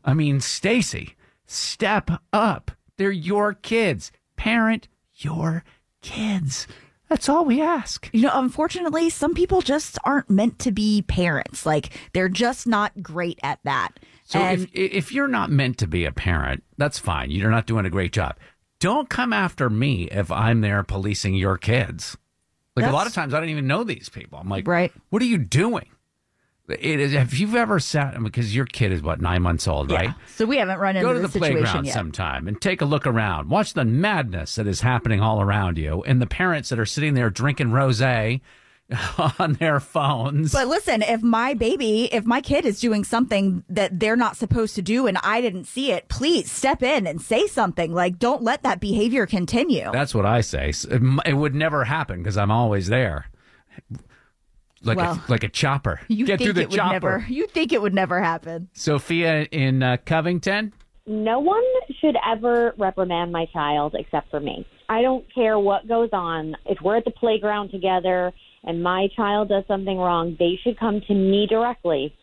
I 0.06 0.14
mean, 0.14 0.40
Stacy, 0.40 1.16
step 1.46 2.10
up. 2.32 2.72
They're 2.98 3.12
your 3.12 3.54
kids. 3.54 4.12
Parent 4.36 4.88
your 5.16 5.64
kids. 6.02 6.68
That's 7.12 7.28
all 7.28 7.44
we 7.44 7.62
ask. 7.62 8.10
You 8.14 8.22
know, 8.22 8.32
unfortunately, 8.36 9.10
some 9.10 9.34
people 9.34 9.60
just 9.60 9.98
aren't 10.06 10.30
meant 10.30 10.60
to 10.60 10.72
be 10.72 11.02
parents. 11.02 11.66
Like 11.66 11.90
they're 12.14 12.30
just 12.30 12.66
not 12.66 13.04
great 13.04 13.38
at 13.44 13.60
that. 13.66 14.00
So 14.24 14.40
and 14.40 14.62
if 14.62 14.70
if 14.72 15.12
you're 15.12 15.28
not 15.28 15.52
meant 15.52 15.78
to 15.80 15.88
be 15.88 16.06
a 16.06 16.14
parent, 16.14 16.64
that's 16.78 17.00
fine. 17.00 17.30
You're 17.30 17.52
not 17.52 17.68
doing 17.68 17.86
a 17.86 17.90
great 17.90 18.14
job. 18.14 18.38
Don't 18.80 19.10
come 19.10 19.34
after 19.34 19.70
me 19.70 20.04
if 20.06 20.32
I'm 20.32 20.62
there 20.62 20.84
policing 20.84 21.36
your 21.36 21.58
kids. 21.58 22.16
Like 22.78 22.86
a 22.86 22.92
lot 22.92 23.08
of 23.08 23.14
times, 23.14 23.34
I 23.34 23.42
don't 23.42 23.50
even 23.50 23.68
know 23.68 23.84
these 23.84 24.08
people. 24.08 24.40
I'm 24.40 24.48
like, 24.48 24.66
Right. 24.66 24.94
What 25.10 25.22
are 25.22 25.26
you 25.26 25.38
doing? 25.38 25.90
It 26.80 27.00
is. 27.00 27.14
Have 27.14 27.34
you 27.34 27.56
ever 27.58 27.80
sat 27.80 28.22
because 28.24 28.56
your 28.56 28.66
kid 28.66 28.92
is 28.92 29.02
what 29.02 29.22
nine 29.22 29.42
months 29.42 29.68
old, 29.68 29.92
right? 29.92 30.10
Yeah. 30.10 30.14
So 30.36 30.46
we 30.46 30.58
haven't 30.58 30.80
run 30.80 30.96
into 30.96 31.08
Go 31.08 31.14
to 31.14 31.20
the 31.28 31.40
playground 31.40 31.86
yet. 31.86 31.94
sometime 31.94 32.48
and 32.48 32.60
take 32.62 32.82
a 32.82 32.86
look 32.86 33.06
around. 33.08 33.50
Watch 33.50 33.74
the 33.74 33.86
madness 33.86 34.56
that 34.56 34.68
is 34.68 34.82
happening 34.82 35.20
all 35.22 35.42
around 35.42 35.78
you, 35.78 36.04
and 36.04 36.22
the 36.22 36.28
parents 36.28 36.70
that 36.70 36.80
are 36.80 36.86
sitting 36.86 37.14
there 37.14 37.30
drinking 37.30 37.68
rosé 37.70 38.42
on 39.40 39.54
their 39.54 39.80
phones. 39.80 40.52
But 40.52 40.68
listen, 40.68 41.02
if 41.02 41.22
my 41.22 41.54
baby, 41.54 42.14
if 42.14 42.26
my 42.26 42.42
kid 42.42 42.66
is 42.66 42.80
doing 42.82 43.06
something 43.06 43.64
that 43.70 44.00
they're 44.02 44.18
not 44.18 44.36
supposed 44.36 44.76
to 44.76 44.82
do 44.82 45.08
and 45.08 45.18
I 45.24 45.40
didn't 45.40 45.64
see 45.64 45.94
it, 45.94 46.10
please 46.10 46.52
step 46.52 46.84
in 46.84 47.08
and 47.08 47.22
say 47.22 47.48
something. 47.48 47.94
Like, 47.94 48.20
don't 48.20 48.44
let 48.44 48.64
that 48.64 48.82
behavior 48.82 49.26
continue. 49.26 49.90
That's 49.94 50.14
what 50.14 50.26
I 50.26 50.42
say. 50.42 50.70
S- 50.70 50.84
It, 50.84 50.96
m- 50.96 51.22
it 51.26 51.36
would 51.36 51.56
never 51.56 51.86
happen 51.86 52.18
because 52.18 52.36
I'm 52.36 52.52
always 52.52 52.88
there, 52.88 53.28
like 54.84 54.98
Well, 54.98 55.14
a, 55.28 55.32
like 55.32 55.44
a 55.44 55.50
chopper. 55.50 56.02
you 56.08 56.26
Get 56.26 56.40
think 56.40 56.48
through 56.48 56.54
the 56.54 56.62
it 56.62 56.70
would 56.70 56.76
chopper. 56.78 56.94
never? 57.20 57.26
You 57.30 57.48
think 57.48 57.72
it 57.74 57.82
would 57.82 57.94
never 57.94 58.22
happen? 58.22 58.70
Sophia 58.74 59.44
in 59.52 59.84
uh, 59.84 59.98
Covington. 60.06 60.74
no 61.08 61.40
one 61.40 61.64
should 62.00 62.16
ever 62.28 62.74
reprimand 62.78 63.32
my 63.32 63.46
child 63.54 63.96
except 63.98 64.30
for 64.30 64.40
me. 64.40 64.66
I 64.90 65.02
don't 65.02 65.26
care 65.34 65.58
what 65.60 65.88
goes 65.88 66.10
on. 66.14 66.56
If 66.66 66.80
we're 66.84 66.98
at 66.98 67.06
the 67.06 67.12
playground 67.12 67.70
together 67.72 68.32
and 68.64 68.84
my 68.84 69.08
child 69.16 69.50
does 69.50 69.64
something 69.68 69.98
wrong, 69.98 70.36
they 70.38 70.60
should 70.64 70.78
come 70.80 71.02
to 71.08 71.14
me 71.14 71.48
directly. 71.50 72.14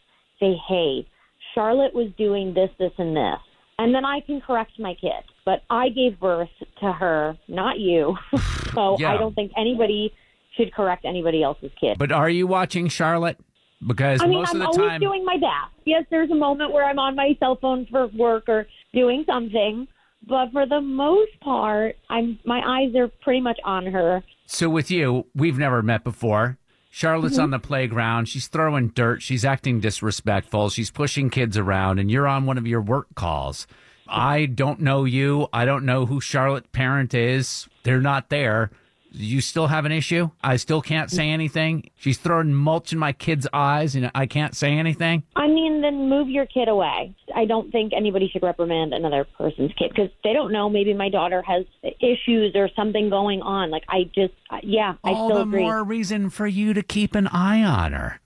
Say, 0.40 0.54
hey, 0.68 1.06
Charlotte 1.54 1.94
was 1.94 2.10
doing 2.18 2.54
this, 2.54 2.70
this, 2.78 2.92
and 2.98 3.16
this. 3.16 3.38
And 3.78 3.94
then 3.94 4.04
I 4.04 4.20
can 4.20 4.40
correct 4.40 4.72
my 4.78 4.94
kid. 5.00 5.22
But 5.44 5.62
I 5.70 5.88
gave 5.88 6.20
birth 6.20 6.48
to 6.80 6.92
her, 6.92 7.36
not 7.48 7.78
you. 7.78 8.16
so 8.74 8.96
Yeah. 8.98 9.12
I 9.12 9.16
don't 9.16 9.34
think 9.34 9.52
anybody 9.56 10.12
should 10.58 10.74
correct 10.74 11.06
anybody 11.06 11.42
else's 11.42 11.70
kid. 11.80 11.96
But 11.96 12.12
are 12.12 12.28
you 12.28 12.46
watching 12.46 12.88
Charlotte? 12.88 13.38
Because 13.86 14.20
I 14.20 14.26
mean, 14.26 14.40
most 14.40 14.50
I'm 14.50 14.56
of 14.56 14.60
the 14.60 14.66
always 14.66 14.90
time, 14.90 15.00
doing 15.00 15.24
my 15.24 15.36
best. 15.36 15.72
Yes, 15.86 16.04
there's 16.10 16.30
a 16.30 16.34
moment 16.34 16.72
where 16.72 16.84
I'm 16.84 16.98
on 16.98 17.14
my 17.16 17.36
cell 17.38 17.56
phone 17.62 17.86
for 17.90 18.08
work 18.08 18.44
or 18.48 18.66
doing 18.92 19.24
something, 19.26 19.86
but 20.26 20.50
for 20.52 20.66
the 20.66 20.80
most 20.80 21.38
part, 21.40 21.94
I'm 22.10 22.38
my 22.44 22.60
eyes 22.66 22.94
are 22.96 23.08
pretty 23.22 23.40
much 23.40 23.58
on 23.64 23.86
her. 23.86 24.22
So 24.46 24.68
with 24.68 24.90
you, 24.90 25.26
we've 25.34 25.58
never 25.58 25.80
met 25.82 26.02
before. 26.04 26.58
Charlotte's 26.90 27.34
Mm-hmm. 27.34 27.42
on 27.44 27.50
the 27.50 27.58
playground. 27.60 28.28
She's 28.28 28.48
throwing 28.48 28.88
dirt. 28.88 29.22
She's 29.22 29.44
acting 29.44 29.78
disrespectful. 29.78 30.70
She's 30.70 30.90
pushing 30.90 31.30
kids 31.30 31.56
around, 31.56 32.00
and 32.00 32.10
you're 32.10 32.26
on 32.26 32.46
one 32.46 32.58
of 32.58 32.66
your 32.66 32.80
work 32.80 33.14
calls. 33.14 33.66
I 34.08 34.46
don't 34.46 34.80
know 34.80 35.04
you. 35.04 35.46
I 35.52 35.66
don't 35.66 35.84
know 35.84 36.06
who 36.06 36.18
Charlotte 36.20 36.72
parent 36.72 37.12
is. 37.14 37.68
They're 37.84 38.00
not 38.00 38.30
there. 38.30 38.70
You 39.10 39.40
still 39.40 39.66
have 39.68 39.84
an 39.84 39.92
issue? 39.92 40.30
I 40.42 40.56
still 40.56 40.82
can't 40.82 41.10
say 41.10 41.30
anything. 41.30 41.90
She's 41.96 42.18
throwing 42.18 42.52
mulch 42.52 42.92
in 42.92 42.98
my 42.98 43.12
kid's 43.12 43.46
eyes, 43.52 43.94
and 43.94 44.10
I 44.14 44.26
can't 44.26 44.54
say 44.54 44.72
anything. 44.72 45.22
I 45.34 45.46
mean, 45.48 45.80
then 45.80 46.08
move 46.08 46.28
your 46.28 46.46
kid 46.46 46.68
away. 46.68 47.14
I 47.34 47.46
don't 47.46 47.70
think 47.70 47.92
anybody 47.96 48.28
should 48.30 48.42
reprimand 48.42 48.92
another 48.92 49.26
person's 49.36 49.72
kid 49.78 49.90
because 49.94 50.10
they 50.24 50.32
don't 50.32 50.52
know. 50.52 50.68
Maybe 50.68 50.92
my 50.92 51.08
daughter 51.08 51.42
has 51.42 51.64
issues 52.00 52.54
or 52.54 52.68
something 52.76 53.08
going 53.08 53.40
on. 53.40 53.70
Like 53.70 53.84
I 53.88 54.04
just, 54.14 54.34
yeah, 54.62 54.94
I 55.02 55.10
All 55.10 55.30
still 55.30 55.38
the 55.38 55.46
more 55.46 55.82
reason 55.82 56.30
for 56.30 56.46
you 56.46 56.74
to 56.74 56.82
keep 56.82 57.14
an 57.14 57.28
eye 57.28 57.62
on 57.62 57.92
her. 57.92 58.20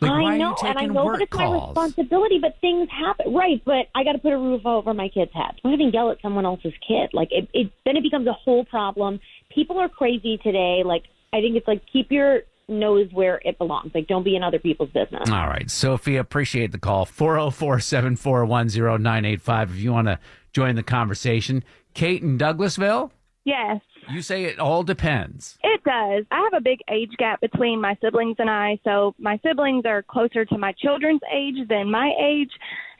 Like, 0.00 0.10
I 0.10 0.36
know, 0.36 0.54
and 0.62 0.78
I 0.78 0.86
know 0.86 1.12
that 1.12 1.22
it's 1.22 1.34
my 1.34 1.52
responsibility, 1.52 2.38
but 2.40 2.56
things 2.60 2.88
happen. 2.90 3.32
Right, 3.32 3.62
but 3.64 3.86
I 3.94 4.04
got 4.04 4.12
to 4.12 4.18
put 4.18 4.32
a 4.32 4.38
roof 4.38 4.66
over 4.66 4.92
my 4.92 5.08
kid's 5.08 5.32
head. 5.32 5.60
I'm 5.64 5.70
going 5.70 5.90
to 5.90 5.96
yell 5.96 6.10
at 6.10 6.20
someone 6.20 6.44
else's 6.44 6.74
kid. 6.86 7.10
Like 7.12 7.28
it, 7.30 7.48
it, 7.54 7.70
then 7.86 7.96
it 7.96 8.02
becomes 8.02 8.26
a 8.26 8.32
whole 8.32 8.64
problem. 8.64 9.20
People 9.54 9.78
are 9.78 9.88
crazy 9.88 10.38
today. 10.42 10.82
Like 10.84 11.04
I 11.32 11.40
think 11.40 11.56
it's 11.56 11.68
like 11.68 11.82
keep 11.92 12.10
your 12.10 12.40
nose 12.68 13.08
where 13.12 13.40
it 13.44 13.58
belongs. 13.58 13.92
Like 13.94 14.06
don't 14.06 14.22
be 14.24 14.36
in 14.36 14.42
other 14.42 14.58
people's 14.58 14.90
business. 14.90 15.28
All 15.30 15.46
right. 15.48 15.70
Sophie, 15.70 16.16
appreciate 16.16 16.72
the 16.72 16.78
call. 16.78 17.04
404 17.04 17.80
741 17.80 18.68
0985 18.68 19.70
if 19.70 19.76
you 19.76 19.92
want 19.92 20.08
to 20.08 20.18
join 20.52 20.74
the 20.74 20.82
conversation. 20.82 21.62
Kate 21.94 22.22
in 22.22 22.38
Douglasville, 22.38 23.10
Yes, 23.46 23.82
you 24.10 24.22
say 24.22 24.44
it 24.44 24.58
all 24.58 24.82
depends. 24.82 25.58
it 25.62 25.84
does. 25.84 26.24
I 26.30 26.40
have 26.50 26.54
a 26.56 26.62
big 26.62 26.78
age 26.90 27.10
gap 27.18 27.42
between 27.42 27.78
my 27.78 27.94
siblings 28.02 28.36
and 28.38 28.48
I, 28.48 28.78
so 28.84 29.14
my 29.18 29.38
siblings 29.46 29.84
are 29.84 30.02
closer 30.02 30.46
to 30.46 30.56
my 30.56 30.72
children's 30.72 31.20
age 31.30 31.56
than 31.68 31.90
my 31.90 32.10
age. 32.18 32.50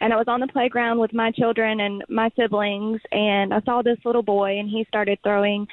And 0.00 0.12
I 0.12 0.16
was 0.16 0.26
on 0.28 0.40
the 0.40 0.46
playground 0.48 0.98
with 0.98 1.14
my 1.14 1.30
children 1.30 1.80
and 1.80 2.04
my 2.10 2.30
siblings, 2.38 3.00
and 3.10 3.54
I 3.54 3.62
saw 3.62 3.80
this 3.80 3.96
little 4.04 4.22
boy, 4.22 4.58
and 4.58 4.68
he 4.68 4.84
started 4.86 5.18
throwing 5.22 5.66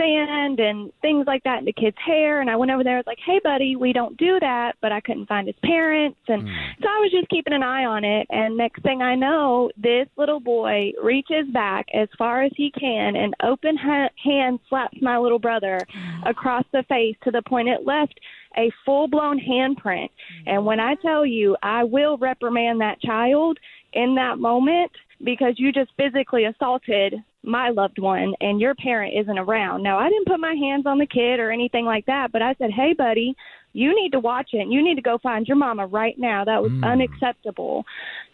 sand 0.00 0.60
and 0.60 0.92
things 1.02 1.26
like 1.26 1.44
that 1.44 1.60
into 1.60 1.72
kids' 1.72 1.96
hair. 2.04 2.40
And 2.40 2.50
I 2.50 2.56
went 2.56 2.70
over 2.70 2.84
there, 2.84 2.94
I 2.94 2.98
was 2.98 3.06
like, 3.06 3.18
hey, 3.24 3.40
buddy, 3.42 3.76
we 3.76 3.92
don't 3.92 4.16
do 4.16 4.38
that. 4.40 4.76
But 4.80 4.92
I 4.92 5.00
couldn't 5.00 5.26
find 5.26 5.46
his 5.46 5.56
parents. 5.62 6.18
And 6.28 6.42
hmm. 6.42 6.54
so 6.80 6.88
I 6.88 7.00
was 7.00 7.10
just 7.12 7.28
keeping 7.28 7.52
an 7.52 7.62
eye 7.62 7.84
on 7.84 8.04
it. 8.04 8.26
And 8.30 8.56
next 8.56 8.82
thing 8.82 9.02
I 9.02 9.14
know, 9.14 9.70
this 9.76 10.06
little 10.16 10.40
boy 10.40 10.92
reaches 11.02 11.46
back 11.52 11.86
as 11.94 12.08
far 12.18 12.42
as 12.42 12.52
he 12.56 12.70
can 12.70 13.16
and 13.16 13.34
open 13.42 13.76
ha- 13.76 14.08
hand 14.22 14.60
slaps 14.68 14.98
my 15.00 15.18
little 15.18 15.38
brother 15.38 15.80
hmm. 15.92 16.26
across 16.26 16.64
the 16.72 16.84
face 16.88 17.16
to 17.24 17.30
the 17.30 17.42
point 17.42 17.68
it 17.68 17.84
left 17.84 18.18
a 18.56 18.70
full 18.84 19.08
blown 19.08 19.38
handprint. 19.38 20.10
And 20.46 20.64
when 20.64 20.80
I 20.80 20.94
tell 20.96 21.24
you, 21.24 21.56
I 21.62 21.84
will 21.84 22.16
reprimand 22.16 22.80
that 22.80 23.00
child 23.00 23.58
in 23.92 24.14
that 24.16 24.38
moment 24.38 24.92
because 25.22 25.54
you 25.58 25.72
just 25.72 25.90
physically 25.96 26.44
assaulted 26.44 27.14
my 27.42 27.70
loved 27.70 27.98
one 27.98 28.34
and 28.40 28.60
your 28.60 28.74
parent 28.74 29.14
isn't 29.18 29.38
around. 29.38 29.82
Now, 29.82 29.98
I 29.98 30.08
didn't 30.08 30.26
put 30.26 30.40
my 30.40 30.54
hands 30.54 30.86
on 30.86 30.98
the 30.98 31.06
kid 31.06 31.40
or 31.40 31.50
anything 31.50 31.84
like 31.84 32.06
that, 32.06 32.32
but 32.32 32.42
I 32.42 32.54
said, 32.58 32.70
hey, 32.70 32.92
buddy, 32.92 33.34
you 33.72 33.94
need 33.94 34.12
to 34.12 34.20
watch 34.20 34.50
it. 34.52 34.68
You 34.68 34.82
need 34.82 34.96
to 34.96 35.02
go 35.02 35.18
find 35.22 35.46
your 35.46 35.56
mama 35.56 35.86
right 35.86 36.18
now. 36.18 36.44
That 36.44 36.62
was 36.62 36.72
unacceptable. 36.82 37.84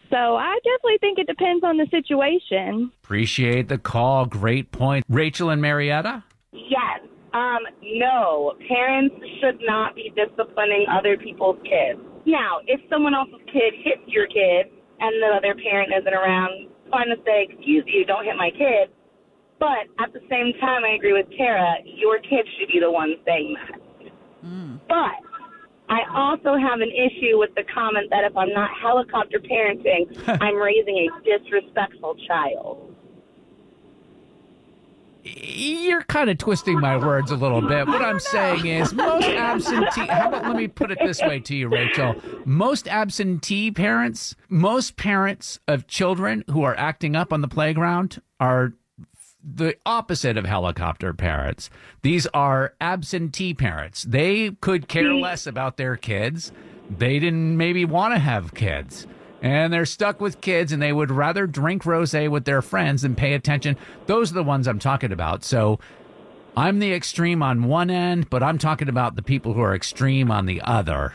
So 0.09 0.35
I 0.35 0.57
definitely 0.63 0.97
think 0.99 1.19
it 1.19 1.27
depends 1.27 1.63
on 1.63 1.77
the 1.77 1.87
situation. 1.91 2.91
Appreciate 3.03 3.67
the 3.67 3.77
call. 3.77 4.25
Great 4.25 4.71
point. 4.71 5.05
Rachel 5.09 5.49
and 5.49 5.61
Marietta? 5.61 6.23
Yes. 6.53 7.01
Um, 7.33 7.59
no, 7.83 8.53
parents 8.67 9.15
should 9.39 9.59
not 9.61 9.95
be 9.95 10.11
disciplining 10.15 10.85
other 10.89 11.17
people's 11.17 11.57
kids. 11.63 11.99
Now, 12.25 12.59
if 12.65 12.81
someone 12.89 13.13
else's 13.13 13.45
kid 13.51 13.73
hits 13.83 14.01
your 14.07 14.27
kid 14.27 14.71
and 14.99 15.21
the 15.21 15.37
other 15.37 15.53
parent 15.61 15.91
isn't 15.97 16.13
around, 16.13 16.69
fine 16.89 17.07
to 17.07 17.15
say, 17.25 17.47
excuse 17.49 17.83
you, 17.85 18.05
don't 18.05 18.25
hit 18.25 18.35
my 18.37 18.49
kid. 18.51 18.89
But 19.59 19.89
at 19.99 20.13
the 20.13 20.21
same 20.29 20.53
time, 20.59 20.83
I 20.85 20.95
agree 20.95 21.13
with 21.13 21.27
Tara, 21.37 21.77
your 21.83 22.19
kids 22.19 22.47
should 22.59 22.67
be 22.71 22.79
the 22.79 22.91
ones 22.91 23.15
saying 23.25 23.55
that. 23.55 23.81
Mm. 24.45 24.79
But 24.87 25.17
I 25.89 26.01
also 26.13 26.55
have 26.57 26.81
an 26.81 26.91
issue 26.91 27.37
with 27.39 27.55
the 27.55 27.63
comment 27.73 28.09
that 28.11 28.23
if 28.23 28.35
I'm 28.35 28.53
not 28.53 28.69
helicopter 28.79 29.39
parenting, 29.39 30.05
I'm 30.41 30.55
raising 30.55 31.07
a 31.09 31.23
disrespectful 31.23 32.15
child. 32.27 32.93
You're 35.23 36.03
kind 36.03 36.29
of 36.29 36.37
twisting 36.37 36.79
my 36.79 36.95
words 36.95 37.31
a 37.31 37.35
little 37.35 37.61
bit. 37.61 37.87
What 37.87 38.01
I'm 38.01 38.19
saying 38.19 38.65
is, 38.65 38.93
most 38.93 39.27
absentee. 39.27 40.07
How 40.07 40.29
about 40.29 40.43
let 40.43 40.55
me 40.55 40.69
put 40.69 40.89
it 40.89 40.99
this 41.01 41.21
way 41.21 41.39
to 41.41 41.55
you, 41.55 41.67
Rachel? 41.67 42.15
Most 42.45 42.87
absentee 42.87 43.71
parents, 43.71 44.35
most 44.47 44.95
parents 44.95 45.59
of 45.67 45.87
children 45.87 46.45
who 46.49 46.63
are 46.63 46.77
acting 46.77 47.15
up 47.17 47.33
on 47.33 47.41
the 47.41 47.49
playground 47.49 48.21
are 48.39 48.73
the 49.55 49.75
opposite 49.85 50.37
of 50.37 50.45
helicopter 50.45 51.13
parents. 51.13 51.69
These 52.01 52.27
are 52.33 52.73
absentee 52.81 53.53
parents. 53.53 54.03
They 54.03 54.51
could 54.51 54.87
care 54.87 55.13
less 55.13 55.47
about 55.47 55.77
their 55.77 55.95
kids. 55.95 56.51
They 56.89 57.19
didn't 57.19 57.55
maybe 57.55 57.85
want 57.85 58.13
to 58.13 58.19
have 58.19 58.53
kids. 58.53 59.07
And 59.41 59.71
they're 59.71 59.85
stuck 59.85 60.19
with 60.19 60.41
kids 60.41 60.71
and 60.71 60.81
they 60.81 60.91
would 60.91 61.11
rather 61.11 61.47
drink 61.47 61.83
rosé 61.83 62.29
with 62.29 62.45
their 62.45 62.61
friends 62.61 63.03
than 63.03 63.15
pay 63.15 63.33
attention. 63.33 63.77
Those 64.07 64.31
are 64.31 64.35
the 64.35 64.43
ones 64.43 64.67
I'm 64.67 64.79
talking 64.79 65.11
about. 65.11 65.43
So 65.43 65.79
I'm 66.57 66.79
the 66.79 66.91
extreme 66.91 67.43
on 67.43 67.63
one 67.63 67.89
end, 67.89 68.29
but 68.29 68.41
I'm 68.41 68.57
talking 68.57 68.89
about 68.89 69.15
the 69.15 69.21
people 69.21 69.53
who 69.53 69.61
are 69.61 69.75
extreme 69.75 70.31
on 70.31 70.47
the 70.47 70.61
other. 70.61 71.13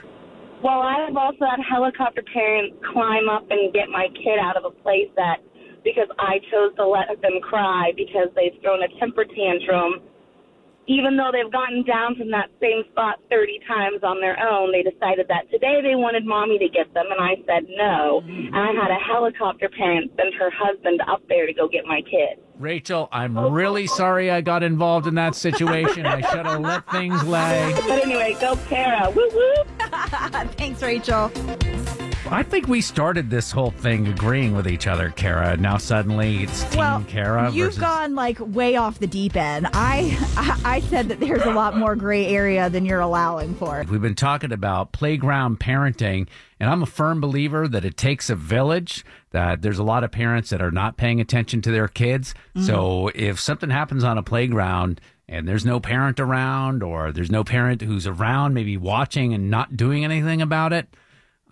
Well, 0.62 0.80
I 0.80 1.04
have 1.06 1.16
also 1.16 1.44
had 1.44 1.58
helicopter 1.68 2.22
parents 2.32 2.76
climb 2.92 3.28
up 3.28 3.50
and 3.50 3.72
get 3.74 3.88
my 3.88 4.06
kid 4.14 4.38
out 4.40 4.56
of 4.56 4.64
a 4.64 4.70
place 4.70 5.10
that 5.16 5.38
because 5.84 6.08
I 6.18 6.38
chose 6.50 6.74
to 6.76 6.86
let 6.86 7.08
them 7.20 7.40
cry 7.42 7.92
because 7.96 8.28
they've 8.34 8.54
thrown 8.62 8.82
a 8.82 8.88
temper 8.98 9.24
tantrum. 9.24 10.02
Even 10.88 11.16
though 11.16 11.30
they've 11.30 11.50
gotten 11.52 11.84
down 11.84 12.16
from 12.16 12.30
that 12.32 12.50
same 12.60 12.82
spot 12.90 13.20
30 13.30 13.60
times 13.68 14.02
on 14.02 14.20
their 14.20 14.34
own, 14.42 14.72
they 14.72 14.82
decided 14.82 15.28
that 15.28 15.48
today 15.48 15.78
they 15.80 15.94
wanted 15.94 16.26
mommy 16.26 16.58
to 16.58 16.68
get 16.68 16.92
them, 16.92 17.06
and 17.08 17.22
I 17.22 17.38
said 17.46 17.70
no. 17.78 18.20
And 18.26 18.54
I 18.56 18.72
had 18.74 18.90
a 18.90 18.98
helicopter 18.98 19.68
parent 19.68 20.10
send 20.16 20.34
her 20.34 20.50
husband 20.50 21.00
up 21.08 21.22
there 21.28 21.46
to 21.46 21.52
go 21.52 21.68
get 21.68 21.86
my 21.86 22.02
kid. 22.02 22.42
Rachel, 22.58 23.08
I'm 23.12 23.38
really 23.38 23.86
sorry 23.86 24.30
I 24.32 24.40
got 24.40 24.64
involved 24.64 25.06
in 25.06 25.14
that 25.14 25.36
situation. 25.36 26.04
I 26.04 26.20
should 26.20 26.46
have 26.46 26.60
let 26.60 26.90
things 26.90 27.22
lay. 27.24 27.72
But 27.86 28.02
anyway, 28.02 28.36
go 28.40 28.56
Tara. 28.68 29.08
Woo 29.10 29.30
woo. 29.32 29.54
Thanks, 30.58 30.82
Rachel. 30.82 31.30
I 32.30 32.42
think 32.42 32.68
we 32.68 32.80
started 32.80 33.30
this 33.30 33.50
whole 33.50 33.72
thing 33.72 34.06
agreeing 34.06 34.54
with 34.54 34.66
each 34.68 34.86
other, 34.86 35.10
Kara. 35.10 35.56
Now 35.56 35.76
suddenly 35.76 36.44
it's 36.44 36.62
Team 36.64 36.78
Well, 36.78 37.04
Kara 37.08 37.50
you've 37.50 37.66
versus. 37.66 37.80
gone 37.80 38.14
like 38.14 38.38
way 38.40 38.76
off 38.76 38.98
the 39.00 39.06
deep 39.06 39.36
end. 39.36 39.66
I, 39.72 40.16
I 40.36 40.60
I 40.76 40.80
said 40.80 41.08
that 41.08 41.20
there's 41.20 41.42
a 41.42 41.50
lot 41.52 41.76
more 41.76 41.96
gray 41.96 42.26
area 42.28 42.70
than 42.70 42.86
you're 42.86 43.00
allowing 43.00 43.54
for. 43.56 43.84
We've 43.90 44.00
been 44.00 44.14
talking 44.14 44.52
about 44.52 44.92
playground 44.92 45.58
parenting, 45.60 46.28
and 46.60 46.70
I'm 46.70 46.82
a 46.82 46.86
firm 46.86 47.20
believer 47.20 47.66
that 47.68 47.84
it 47.84 47.96
takes 47.96 48.30
a 48.30 48.34
village. 48.36 49.04
That 49.32 49.60
there's 49.62 49.78
a 49.78 49.82
lot 49.84 50.04
of 50.04 50.12
parents 50.12 50.50
that 50.50 50.62
are 50.62 50.70
not 50.70 50.96
paying 50.96 51.20
attention 51.20 51.60
to 51.62 51.70
their 51.70 51.88
kids. 51.88 52.34
Mm-hmm. 52.54 52.66
So 52.66 53.10
if 53.14 53.40
something 53.40 53.70
happens 53.70 54.04
on 54.04 54.16
a 54.16 54.22
playground 54.22 55.00
and 55.28 55.48
there's 55.48 55.64
no 55.66 55.80
parent 55.80 56.20
around, 56.20 56.82
or 56.82 57.12
there's 57.12 57.30
no 57.30 57.42
parent 57.44 57.82
who's 57.82 58.06
around, 58.06 58.54
maybe 58.54 58.76
watching 58.76 59.34
and 59.34 59.50
not 59.50 59.76
doing 59.76 60.04
anything 60.04 60.40
about 60.40 60.72
it, 60.72 60.86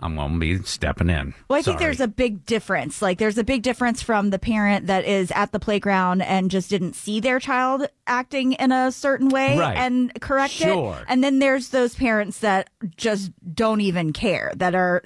I'm 0.02 0.16
going 0.16 0.33
to 0.35 0.38
be 0.38 0.59
stepping 0.62 1.11
in. 1.11 1.35
Well, 1.49 1.59
I 1.59 1.62
think 1.62 1.78
there's 1.78 2.00
a 2.00 2.09
big 2.09 2.45
difference. 2.47 3.02
Like, 3.02 3.19
there's 3.19 3.38
a 3.38 3.45
big 3.45 3.62
difference 3.62 4.02
from 4.02 4.30
the 4.30 4.38
parent 4.38 4.87
that 4.87 5.04
is 5.04 5.30
at 5.33 5.52
the 5.52 5.61
playground 5.61 6.23
and 6.23 6.50
just 6.50 6.71
didn't 6.71 6.95
see 6.95 7.21
their 7.21 7.38
child 7.38 7.87
acting 8.07 8.52
in 8.52 8.73
a 8.73 8.90
certain 8.92 9.28
way 9.28 9.59
Right. 9.59 9.76
and 9.76 10.12
correct 10.21 10.52
Sure. 10.52 10.97
it. 11.00 11.04
And 11.09 11.23
then 11.23 11.38
there's 11.38 11.69
those 11.69 11.95
parents 11.95 12.38
that 12.40 12.71
just 12.97 13.30
don't 13.54 13.80
even 13.83 14.12
care, 14.12 14.52
that 14.57 14.75
are 14.75 15.02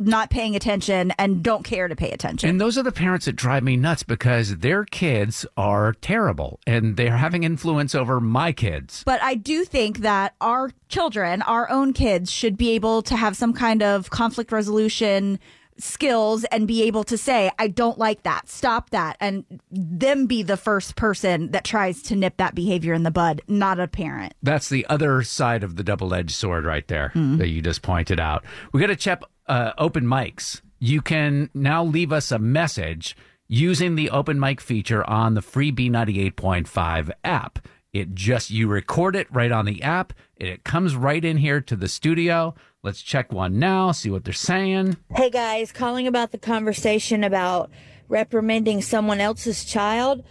not 0.00 0.30
paying 0.30 0.56
attention 0.56 1.12
and 1.18 1.42
don't 1.42 1.62
care 1.62 1.88
to 1.88 1.94
pay 1.94 2.10
attention. 2.10 2.48
And 2.48 2.60
those 2.60 2.78
are 2.78 2.82
the 2.82 2.92
parents 2.92 3.26
that 3.26 3.36
drive 3.36 3.62
me 3.62 3.76
nuts 3.76 4.02
because 4.02 4.58
their 4.58 4.84
kids 4.84 5.46
are 5.56 5.94
terrible 6.00 6.60
and 6.66 6.96
they're 6.96 7.08
mm-hmm. 7.08 7.16
having 7.16 7.44
influence 7.44 7.94
over 7.94 8.20
my 8.20 8.52
kids. 8.52 9.02
But 9.04 9.22
I 9.22 9.34
do 9.34 9.64
think 9.64 9.98
that 9.98 10.34
our 10.40 10.70
children, 10.88 11.42
our 11.42 11.70
own 11.70 11.92
kids, 11.92 12.30
should 12.30 12.56
be 12.56 12.70
able 12.70 13.02
to 13.02 13.16
have 13.16 13.36
some 13.36 13.52
kind 13.52 13.82
of 13.82 14.10
conflict 14.10 14.52
resolution 14.52 15.38
skills 15.82 16.44
and 16.44 16.68
be 16.68 16.82
able 16.82 17.04
to 17.04 17.16
say, 17.16 17.50
I 17.58 17.68
don't 17.68 17.98
like 17.98 18.22
that, 18.22 18.48
stop 18.48 18.90
that, 18.90 19.16
and 19.20 19.44
them 19.70 20.26
be 20.26 20.42
the 20.42 20.56
first 20.56 20.96
person 20.96 21.50
that 21.50 21.64
tries 21.64 22.02
to 22.02 22.16
nip 22.16 22.36
that 22.36 22.54
behavior 22.54 22.92
in 22.92 23.02
the 23.02 23.10
bud, 23.10 23.42
not 23.48 23.80
a 23.80 23.88
parent. 23.88 24.34
That's 24.42 24.68
the 24.68 24.86
other 24.88 25.22
side 25.22 25.64
of 25.64 25.76
the 25.76 25.84
double 25.84 26.14
edged 26.14 26.32
sword 26.32 26.64
right 26.64 26.86
there 26.88 27.10
hmm. 27.10 27.38
that 27.38 27.48
you 27.48 27.62
just 27.62 27.82
pointed 27.82 28.20
out. 28.20 28.44
We 28.72 28.80
got 28.80 28.88
to 28.88 28.96
check 28.96 29.22
uh, 29.50 29.72
open 29.76 30.04
mics. 30.04 30.62
You 30.78 31.02
can 31.02 31.50
now 31.52 31.84
leave 31.84 32.12
us 32.12 32.30
a 32.30 32.38
message 32.38 33.16
using 33.48 33.96
the 33.96 34.08
open 34.10 34.38
mic 34.38 34.60
feature 34.60 35.08
on 35.10 35.34
the 35.34 35.42
free 35.42 35.72
B98.5 35.72 37.10
app. 37.24 37.58
It 37.92 38.14
just, 38.14 38.50
you 38.50 38.68
record 38.68 39.16
it 39.16 39.26
right 39.32 39.50
on 39.50 39.64
the 39.64 39.82
app. 39.82 40.12
And 40.38 40.48
it 40.48 40.62
comes 40.62 40.94
right 40.94 41.22
in 41.22 41.36
here 41.36 41.60
to 41.62 41.74
the 41.74 41.88
studio. 41.88 42.54
Let's 42.84 43.02
check 43.02 43.32
one 43.32 43.58
now, 43.58 43.90
see 43.90 44.08
what 44.08 44.24
they're 44.24 44.32
saying. 44.32 44.96
Hey 45.14 45.28
guys, 45.28 45.72
calling 45.72 46.06
about 46.06 46.30
the 46.30 46.38
conversation 46.38 47.24
about 47.24 47.70
reprimanding 48.08 48.82
someone 48.82 49.20
else's 49.20 49.64
child. 49.64 50.22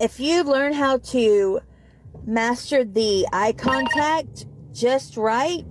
If 0.00 0.20
you 0.20 0.44
learn 0.44 0.72
how 0.72 0.98
to 0.98 1.60
master 2.24 2.84
the 2.84 3.26
eye 3.32 3.52
contact 3.52 4.46
just 4.72 5.16
right, 5.16 5.64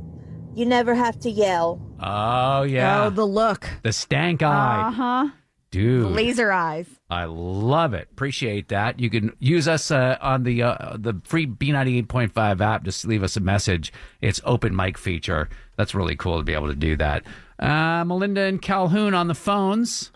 you 0.54 0.66
never 0.66 0.94
have 0.94 1.18
to 1.22 1.30
yell. 1.30 1.87
Oh, 2.00 2.64
yeah. 2.64 3.06
Oh, 3.06 3.10
the 3.10 3.26
look. 3.26 3.68
the 3.84 3.94
stank 3.94 4.44
eye. 4.44 4.88
Uh 4.88 4.92
huh. 4.92 5.28
Dude. 5.70 6.12
Laser 6.12 6.52
eyes. 6.52 6.88
I 7.10 7.26
love 7.26 7.94
it. 7.94 8.08
Appreciate 8.12 8.70
that. 8.70 9.00
You 9.00 9.10
can 9.10 9.36
use 9.40 9.68
us 9.68 9.92
uh, 9.92 10.18
on 10.22 10.44
the 10.44 10.64
uh, 10.64 10.96
the 10.98 11.16
free 11.26 11.46
B98.5 11.46 12.62
app. 12.62 12.84
Just 12.84 13.06
leave 13.06 13.22
us 13.22 13.36
a 13.36 13.42
message. 13.42 13.92
It's 14.22 14.40
open 14.46 14.76
mic 14.76 14.98
feature. 14.98 15.50
That's 15.76 15.94
really 15.94 16.16
cool 16.16 16.38
to 16.38 16.44
be 16.44 16.54
able 16.54 16.68
to 16.68 16.76
do 16.76 16.96
that. 16.98 17.24
Uh, 17.60 18.04
Melinda 18.06 18.42
and 18.42 18.62
Calhoun 18.62 19.14
on 19.14 19.28
the 19.28 19.36
phones. 19.36 20.12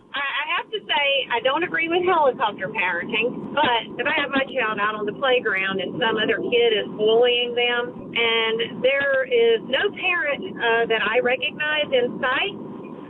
I 0.72 0.80
I 0.80 0.80
have 0.80 0.88
to 0.88 0.88
say, 0.88 1.06
I 1.36 1.40
don't 1.44 1.64
agree 1.68 1.90
with 1.90 2.08
helicopter 2.08 2.72
parenting, 2.72 3.52
but 3.52 4.00
if 4.00 4.08
I 4.08 4.16
have 4.24 4.32
my 4.32 4.48
child 4.48 4.80
out 4.80 4.96
on 4.96 5.04
the 5.04 5.12
playground 5.20 5.84
and 5.84 6.00
some 6.00 6.16
other 6.16 6.40
kid 6.40 6.72
is 6.72 6.88
bullying 6.96 7.56
them, 7.60 8.16
and 8.16 8.80
there 8.84 9.28
is 9.28 9.60
no 9.68 9.84
parent 10.00 10.42
uh, 10.56 10.84
that 10.88 11.04
I 11.04 11.20
recognize 11.20 11.92
in 11.92 12.16
sight, 12.24 12.56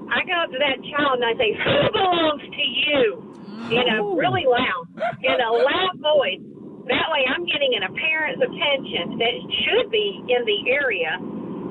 I 0.09 0.25
go 0.25 0.35
up 0.41 0.49
to 0.51 0.59
that 0.59 0.81
child 0.89 1.21
and 1.21 1.25
I 1.29 1.35
say, 1.37 1.53
Who 1.53 1.77
belongs 1.93 2.45
to 2.49 2.65
you? 2.65 3.05
You 3.69 3.83
know, 3.93 4.17
really 4.17 4.45
loud, 4.49 4.85
in 5.21 5.37
a 5.37 5.53
loud 5.53 6.01
voice. 6.01 6.41
That 6.89 7.07
way 7.13 7.29
I'm 7.29 7.45
getting 7.45 7.77
an 7.77 7.85
a 7.85 7.93
parent's 7.93 8.41
attention 8.41 9.21
that 9.21 9.35
should 9.69 9.87
be 9.93 10.25
in 10.33 10.41
the 10.49 10.59
area. 10.73 11.13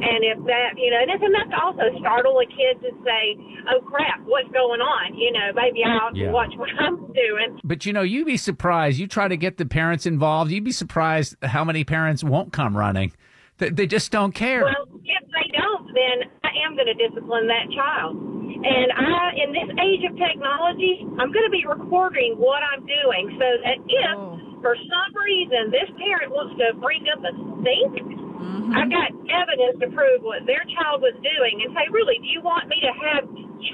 And 0.02 0.24
if 0.24 0.38
that, 0.46 0.74
you 0.76 0.90
know, 0.90 0.98
and 1.02 1.10
it's 1.10 1.22
enough 1.24 1.48
to 1.50 1.58
also 1.60 1.98
startle 2.00 2.38
a 2.40 2.46
kid 2.46 2.80
to 2.80 2.90
say, 3.04 3.36
oh 3.68 3.80
crap, 3.84 4.20
what's 4.24 4.48
going 4.48 4.80
on? 4.80 5.14
You 5.16 5.32
know, 5.32 5.52
maybe 5.54 5.84
I'll 5.84 6.16
Yeah. 6.16 6.30
watch 6.30 6.52
what 6.56 6.70
I'm 6.78 6.96
doing. 7.12 7.60
But 7.64 7.84
you 7.86 7.92
know, 7.92 8.02
you'd 8.02 8.26
be 8.26 8.36
surprised. 8.36 8.98
You 8.98 9.06
try 9.06 9.28
to 9.28 9.36
get 9.36 9.56
the 9.58 9.66
parents 9.66 10.06
involved. 10.06 10.50
You'd 10.50 10.64
be 10.64 10.72
surprised 10.72 11.36
how 11.42 11.64
many 11.64 11.84
parents 11.84 12.24
won't 12.24 12.52
come 12.52 12.76
running. 12.76 13.12
They, 13.58 13.68
they 13.70 13.86
just 13.86 14.10
don't 14.10 14.32
care. 14.34 14.64
Well, 14.64 14.88
if 15.04 15.24
they 15.28 15.48
don't, 15.52 15.86
then 15.92 16.30
I 16.44 16.50
am 16.66 16.76
going 16.76 16.88
to 16.88 16.94
discipline 16.96 17.46
that 17.48 17.68
child. 17.76 18.16
And 18.16 18.92
I, 18.92 19.32
in 19.40 19.52
this 19.52 19.68
age 19.80 20.04
of 20.10 20.16
technology, 20.16 21.00
I'm 21.20 21.32
going 21.32 21.44
to 21.44 21.52
be 21.52 21.64
recording 21.68 22.34
what 22.36 22.60
I'm 22.60 22.84
doing 22.84 23.36
so 23.40 23.46
that 23.64 23.76
if, 23.88 24.16
oh. 24.16 24.36
for 24.60 24.76
some 24.76 25.10
reason, 25.16 25.72
this 25.72 25.88
parent 25.96 26.28
wants 26.32 26.56
to 26.60 26.76
bring 26.80 27.04
up 27.08 27.24
a 27.24 27.32
stink, 27.60 28.19
I've 28.74 28.90
got 28.90 29.10
evidence 29.28 29.80
to 29.80 29.88
prove 29.90 30.22
what 30.22 30.46
their 30.46 30.64
child 30.78 31.02
was 31.02 31.14
doing 31.20 31.62
and 31.64 31.74
say, 31.74 31.84
really, 31.90 32.16
do 32.18 32.28
you 32.30 32.40
want 32.40 32.68
me 32.68 32.76
to 32.80 32.92
have 32.94 33.24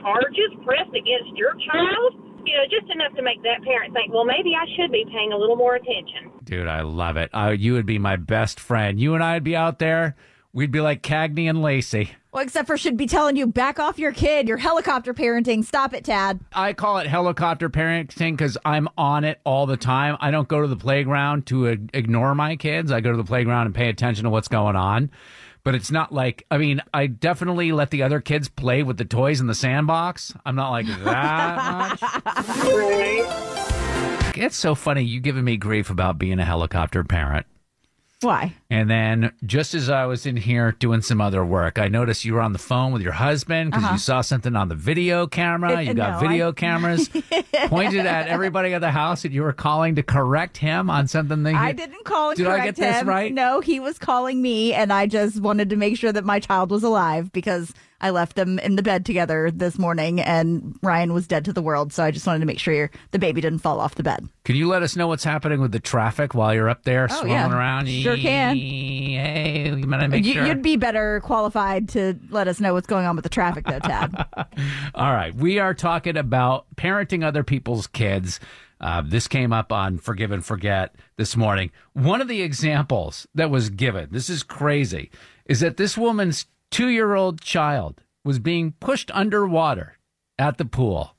charges 0.03 0.51
pressed 0.65 0.95
against 0.95 1.37
your 1.37 1.53
child? 1.71 2.23
You 2.47 2.55
know, 2.57 2.65
just 2.71 2.91
enough 2.93 3.15
to 3.17 3.23
make 3.23 3.43
that 3.43 3.63
parent 3.65 3.93
think, 3.93 4.13
well, 4.13 4.25
maybe 4.25 4.55
I 4.55 4.65
should 4.77 4.93
be 4.93 5.05
paying 5.11 5.33
a 5.33 5.37
little 5.37 5.57
more 5.57 5.75
attention. 5.75 6.31
Dude, 6.45 6.69
I 6.69 6.83
love 6.83 7.17
it. 7.17 7.31
Uh, 7.35 7.51
you 7.51 7.73
would 7.75 7.87
be 7.87 7.99
my 7.99 8.17
best 8.17 8.61
friend. 8.61 9.01
You 9.01 9.15
and 9.15 9.23
I'd 9.23 9.45
be 9.45 9.57
out 9.57 9.79
there. 9.79 10.15
We'd 10.53 10.71
be 10.71 10.81
like 10.81 11.03
Cagney 11.03 11.51
and 11.51 11.61
Lacey. 11.61 12.13
Well, 12.37 12.45
except 12.45 12.67
for 12.67 12.77
should 12.77 12.99
be 12.99 13.07
telling 13.07 13.37
you, 13.37 13.47
back 13.47 13.81
off 13.81 13.99
your 13.99 14.13
kid. 14.13 14.47
You're 14.47 14.59
helicopter 14.59 15.15
parenting. 15.15 15.65
Stop 15.65 15.95
it, 15.95 16.05
Tad. 16.05 16.39
I 16.53 16.75
call 16.75 16.99
it 16.99 17.07
helicopter 17.07 17.71
parenting 17.71 18.33
because 18.33 18.59
I'm 18.63 18.91
on 18.99 19.25
it 19.25 19.41
all 19.45 19.65
the 19.65 19.79
time. 19.79 20.19
I 20.21 20.31
don't 20.31 20.47
go 20.47 20.61
to 20.61 20.69
the 20.69 20.77
playground 20.77 21.47
to 21.47 21.65
ig- 21.65 21.89
ignore 21.95 22.35
my 22.35 22.57
kids. 22.57 22.93
I 22.93 23.01
go 23.01 23.11
to 23.11 23.17
the 23.17 23.25
playground 23.25 23.65
and 23.65 23.75
pay 23.75 23.89
attention 23.89 24.25
to 24.25 24.31
what's 24.31 24.49
going 24.49 24.77
on. 24.77 25.11
But 25.65 25.77
it's 25.77 25.91
not 25.91 26.13
like, 26.13 26.45
I 26.51 26.59
mean, 26.59 26.83
I 26.93 27.07
definitely 27.07 27.73
let 27.73 27.91
the 27.91 28.03
other 28.03 28.21
kids 28.21 28.51
play 28.51 28.83
with 28.83 28.99
the 28.99 29.07
toys 29.07 29.41
in 29.41 29.47
the 29.47 29.55
sandbox. 29.55 30.35
I'm 30.45 30.57
not 30.57 30.73
like 30.73 30.89
that 30.89 31.99
much. 34.27 34.37
It's 34.37 34.57
so 34.57 34.75
funny 34.75 35.05
you 35.05 35.21
giving 35.21 35.45
me 35.45 35.57
grief 35.57 35.89
about 35.89 36.19
being 36.19 36.39
a 36.39 36.45
helicopter 36.45 37.03
parent. 37.03 37.47
Why? 38.21 38.55
And 38.69 38.91
then 38.91 39.33
just 39.45 39.75
as 39.75 39.89
I 39.89 40.07
was 40.07 40.27
in 40.27 40.37
here 40.37 40.73
doing 40.73 41.01
some 41.01 41.21
other 41.21 41.45
work, 41.45 41.79
I 41.79 41.87
noticed 41.89 42.25
you 42.25 42.35
were 42.35 42.41
on 42.41 42.53
the 42.53 42.59
phone 42.59 42.91
with 42.93 43.01
your 43.03 43.13
husband 43.13 43.71
because 43.71 43.85
Uh-huh. 43.85 43.93
you 43.95 43.99
saw 43.99 44.21
something 44.23 44.57
on 44.57 44.69
the 44.69 44.75
video 44.75 45.27
camera. 45.29 45.77
Uh, 45.77 45.81
You 45.81 45.95
got 45.95 46.21
no, 46.21 46.29
video 46.29 46.49
I- 46.49 46.53
cameras 46.65 47.09
pointed 47.69 48.07
at 48.07 48.27
everybody 48.29 48.75
at 48.75 48.81
the 48.81 48.91
house 48.91 49.25
and 49.25 49.33
you 49.33 49.43
were 49.43 49.53
calling 49.53 49.95
to 49.97 50.03
correct 50.03 50.57
him 50.57 50.91
on 50.91 51.07
something 51.07 51.43
that 51.45 51.55
I 51.55 51.73
didn't 51.73 52.05
call 52.05 52.31
and 52.31 52.37
Did 52.39 52.47
I 52.49 52.51
correct 52.59 52.65
get 52.65 52.77
this 52.77 53.01
him. 53.03 53.09
right? 53.09 53.33
No, 53.33 53.61
he 53.61 53.79
was 53.81 53.99
calling 53.99 54.43
me, 54.43 54.73
and 54.75 54.93
I 54.93 55.07
just 55.07 55.41
wanted 55.41 55.71
to 55.71 55.77
make 55.77 55.97
sure 55.97 56.13
that 56.13 56.25
my 56.25 56.41
child 56.41 56.71
was 56.71 56.83
alive 56.83 57.33
because 57.33 57.73
I 57.99 58.11
left 58.11 58.37
them 58.37 58.59
in 58.59 58.77
the 58.77 58.83
bed 58.83 59.07
together 59.07 59.51
this 59.51 59.79
morning, 59.79 60.21
and 60.21 60.77
Ryan 60.83 61.15
was 61.15 61.27
dead 61.27 61.47
to 61.47 61.53
the 61.55 61.63
world. 61.63 61.95
So 61.95 62.05
I 62.05 62.11
just 62.11 62.27
wanted 62.27 62.41
to 62.41 62.47
make 62.47 62.59
sure 62.59 62.91
the 63.13 63.19
baby 63.19 63.41
didn't 63.41 63.61
fall 63.61 63.81
off 63.81 63.95
the 63.95 64.03
bed. 64.03 64.29
Can 64.45 64.55
you 64.55 64.69
let 64.69 64.83
us 64.83 64.97
know 64.97 65.07
what's 65.07 65.25
happening 65.25 65.61
with 65.63 65.73
the 65.73 65.81
traffic 65.81 66.35
while 66.35 66.53
you're 66.55 66.69
up 66.69 66.83
there 66.85 67.05
Oh, 67.11 67.15
swirling 67.15 67.31
yeah. 67.33 67.51
around? 67.57 67.89
Sure 67.89 68.17
can. 68.19 68.56
Hey, 68.61 69.75
you 69.77 69.87
better 69.87 70.09
make 70.09 70.25
You, 70.25 70.35
sure. 70.35 70.47
You'd 70.47 70.63
be 70.63 70.77
better 70.77 71.21
qualified 71.25 71.89
to 71.91 72.19
let 72.31 72.49
us 72.49 72.61
know 72.61 72.75
what's 72.75 72.87
going 72.87 73.07
on 73.07 73.17
with 73.17 73.23
the 73.23 73.29
traffic, 73.29 73.67
though, 73.67 73.79
Tad. 73.79 74.27
All 74.95 75.13
right. 75.13 75.35
We 75.35 75.59
are 75.59 75.75
talking 75.75 76.17
about 76.17 76.67
parenting 76.77 77.25
other 77.25 77.43
people's 77.43 77.87
kids. 77.87 78.41
Uh, 78.81 79.03
this 79.05 79.27
came 79.29 79.53
up 79.53 79.73
on 79.73 79.99
Forgive 79.99 80.33
and 80.33 80.45
Forget 80.45 80.95
this 81.17 81.37
morning. 81.37 81.71
One 81.95 82.21
of 82.21 82.29
the 82.29 82.43
examples 82.43 83.27
that 83.35 83.51
was 83.51 83.71
given, 83.71 84.09
this 84.11 84.29
is 84.29 84.43
crazy, 84.43 85.11
is 85.47 85.61
that 85.61 85.77
this 85.77 85.97
woman's 85.97 86.47
two 86.71 86.89
year 86.89 87.15
old 87.15 87.41
child 87.41 88.03
was 88.25 88.39
being 88.39 88.73
pushed 88.81 89.11
underwater 89.15 89.99
at 90.39 90.59
the 90.59 90.65
pool. 90.65 91.15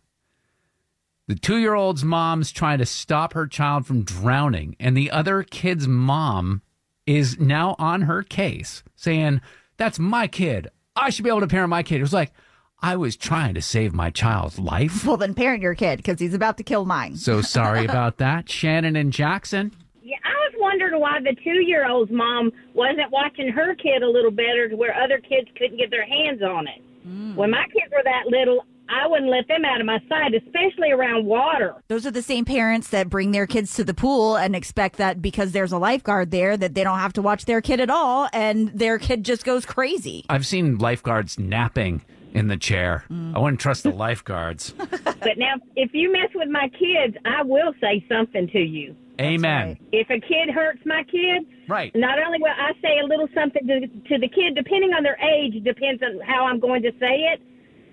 The 1.27 1.35
two 1.35 1.57
year 1.57 1.73
old's 1.73 2.03
mom's 2.03 2.51
trying 2.51 2.77
to 2.77 2.85
stop 2.85 3.33
her 3.33 3.47
child 3.47 3.85
from 3.85 4.03
drowning, 4.03 4.75
and 4.79 4.95
the 4.95 5.11
other 5.11 5.43
kid's 5.43 5.87
mom 5.87 6.61
is 7.07 7.39
now 7.39 7.75
on 7.79 8.03
her 8.03 8.21
case 8.21 8.83
saying, 8.95 9.41
That's 9.77 9.97
my 9.97 10.27
kid. 10.27 10.67
I 10.95 11.09
should 11.09 11.23
be 11.23 11.29
able 11.29 11.41
to 11.41 11.47
parent 11.47 11.69
my 11.69 11.83
kid. 11.83 11.97
It 11.97 12.01
was 12.01 12.13
like, 12.13 12.31
I 12.79 12.95
was 12.95 13.15
trying 13.15 13.55
to 13.55 13.61
save 13.61 13.93
my 13.93 14.11
child's 14.11 14.59
life. 14.59 15.03
well, 15.05 15.17
then 15.17 15.33
parent 15.33 15.63
your 15.63 15.73
kid 15.73 15.97
because 15.97 16.19
he's 16.19 16.33
about 16.35 16.57
to 16.57 16.63
kill 16.63 16.85
mine. 16.85 17.15
So 17.15 17.41
sorry 17.41 17.85
about 17.89 18.17
that. 18.17 18.49
Shannon 18.49 18.95
and 18.95 19.11
Jackson. 19.11 19.71
Yeah, 20.03 20.17
I 20.23 20.29
was 20.49 20.53
wondering 20.59 20.99
why 21.01 21.19
the 21.19 21.35
two 21.43 21.65
year 21.65 21.89
old's 21.89 22.11
mom 22.11 22.51
wasn't 22.73 23.11
watching 23.11 23.49
her 23.49 23.73
kid 23.75 24.03
a 24.03 24.09
little 24.09 24.31
better 24.31 24.69
to 24.69 24.75
where 24.75 24.93
other 24.95 25.17
kids 25.19 25.47
couldn't 25.57 25.77
get 25.77 25.89
their 25.89 26.05
hands 26.05 26.41
on 26.43 26.67
it. 26.67 26.81
Mm. 27.07 27.35
When 27.35 27.51
my 27.51 27.65
kids 27.73 27.91
were 27.91 28.03
that 28.03 28.27
little, 28.27 28.63
I 28.89 29.07
wouldn't 29.07 29.29
let 29.29 29.47
them 29.47 29.65
out 29.65 29.79
of 29.79 29.85
my 29.85 29.99
sight, 30.09 30.33
especially 30.33 30.91
around 30.91 31.25
water. 31.25 31.75
Those 31.87 32.05
are 32.05 32.11
the 32.11 32.21
same 32.21 32.45
parents 32.45 32.89
that 32.89 33.09
bring 33.09 33.31
their 33.31 33.47
kids 33.47 33.73
to 33.75 33.83
the 33.83 33.93
pool 33.93 34.35
and 34.37 34.55
expect 34.55 34.97
that 34.97 35.21
because 35.21 35.51
there's 35.51 35.71
a 35.71 35.77
lifeguard 35.77 36.31
there 36.31 36.57
that 36.57 36.73
they 36.73 36.83
don't 36.83 36.99
have 36.99 37.13
to 37.13 37.21
watch 37.21 37.45
their 37.45 37.61
kid 37.61 37.79
at 37.79 37.89
all 37.89 38.29
and 38.33 38.69
their 38.69 38.97
kid 38.99 39.23
just 39.25 39.43
goes 39.45 39.65
crazy. 39.65 40.25
I've 40.29 40.45
seen 40.45 40.77
lifeguards 40.77 41.37
napping 41.39 42.01
in 42.33 42.47
the 42.47 42.57
chair. 42.57 43.03
Mm. 43.09 43.35
I 43.35 43.39
wouldn't 43.39 43.59
trust 43.59 43.83
the 43.83 43.91
lifeguards. 43.91 44.73
But 45.19 45.37
now, 45.39 45.55
if 45.75 45.89
you 45.93 46.11
mess 46.11 46.29
with 46.35 46.47
my 46.47 46.69
kids, 46.69 47.17
I 47.25 47.41
will 47.43 47.73
say 47.81 48.05
something 48.07 48.47
to 48.49 48.59
you. 48.59 48.95
Amen. 49.19 49.77
If 49.91 50.09
a 50.09 50.19
kid 50.21 50.53
hurts 50.53 50.79
my 50.85 51.03
kid, 51.03 51.45
Right. 51.67 51.93
not 51.95 52.17
only 52.23 52.37
will 52.39 52.47
I 52.55 52.71
say 52.81 52.99
a 53.03 53.05
little 53.05 53.27
something 53.33 53.67
to, 53.67 53.79
to 53.87 54.17
the 54.19 54.29
kid, 54.29 54.55
depending 54.55 54.93
on 54.93 55.03
their 55.03 55.17
age, 55.19 55.61
depends 55.65 56.01
on 56.01 56.21
how 56.25 56.45
I'm 56.45 56.59
going 56.61 56.81
to 56.83 56.91
say 56.99 57.27
it, 57.33 57.41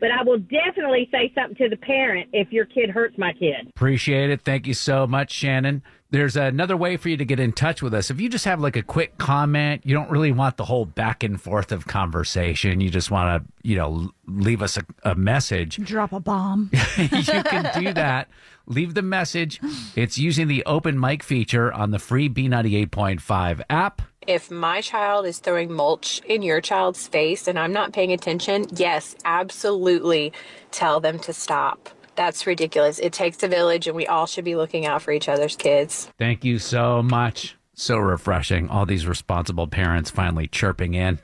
but 0.00 0.11
I 0.11 0.22
will 0.22 0.38
definitely 0.38 1.09
say 1.11 1.33
something 1.35 1.57
to 1.57 1.68
the 1.68 1.76
parent 1.76 2.30
if 2.33 2.52
your 2.52 2.64
kid 2.64 2.90
hurts 2.90 3.16
my 3.18 3.33
kid. 3.33 3.68
Appreciate 3.70 4.30
it. 4.30 4.42
Thank 4.42 4.66
you 4.66 4.74
so 4.74 5.07
much, 5.07 5.33
Shannon. 5.33 5.83
There's 6.11 6.37
another 6.37 6.76
way 6.76 6.96
for 6.96 7.09
you 7.09 7.16
to 7.16 7.24
get 7.24 7.40
in 7.40 7.50
touch 7.50 7.83
with 7.83 7.92
us. 7.92 8.09
If 8.09 8.20
you 8.20 8.28
just 8.28 8.44
have 8.44 8.61
like 8.61 8.76
a 8.76 8.83
quick 8.83 9.18
comment, 9.18 9.83
you 9.85 9.94
don't 9.94 10.09
really 10.11 10.30
want 10.30 10.57
the 10.57 10.64
whole 10.64 10.85
back 10.85 11.24
and 11.24 11.40
forth 11.40 11.72
of 11.72 11.88
conversation. 11.88 12.80
You 12.80 12.88
just 12.88 13.11
want 13.11 13.42
to, 13.42 13.68
you 13.68 13.76
know, 13.76 14.12
leave 14.28 14.62
us 14.62 14.76
a, 14.76 14.85
a 15.02 15.16
message. 15.16 15.76
Drop 15.78 16.12
a 16.12 16.20
bomb. 16.20 16.70
you 16.96 17.42
can 17.42 17.68
do 17.83 17.92
that. 17.94 18.28
Leave 18.66 18.94
the 18.94 19.02
message. 19.02 19.61
It's 19.96 20.16
using 20.16 20.46
the 20.46 20.64
open 20.66 21.00
mic 21.00 21.24
feature 21.24 21.72
on 21.72 21.90
the 21.90 21.98
free 21.98 22.28
B98.5 22.28 23.62
app. 23.68 24.00
If 24.26 24.50
my 24.50 24.80
child 24.80 25.26
is 25.26 25.38
throwing 25.38 25.72
mulch 25.72 26.20
in 26.26 26.42
your 26.42 26.60
child's 26.60 27.06
face 27.06 27.46
and 27.46 27.58
I'm 27.58 27.72
not 27.72 27.92
paying 27.92 28.12
attention, 28.12 28.66
yes, 28.74 29.14
absolutely 29.24 30.32
tell 30.70 31.00
them 31.00 31.18
to 31.20 31.32
stop. 31.32 31.90
That's 32.16 32.46
ridiculous. 32.46 32.98
It 32.98 33.12
takes 33.12 33.42
a 33.42 33.48
village 33.48 33.87
and 33.87 33.96
we 33.96 34.06
all 34.06 34.26
should 34.26 34.44
be 34.44 34.56
looking 34.56 34.87
out 34.87 35.02
for 35.02 35.12
each 35.12 35.28
other's 35.28 35.56
kids. 35.56 36.08
Thank 36.18 36.44
you 36.44 36.58
so 36.58 37.02
much. 37.02 37.56
So 37.74 37.98
refreshing. 37.98 38.68
All 38.68 38.87
these 38.87 39.06
responsible 39.06 39.66
parents 39.66 40.10
finally 40.10 40.46
chirping 40.46 40.94
in. 40.94 41.18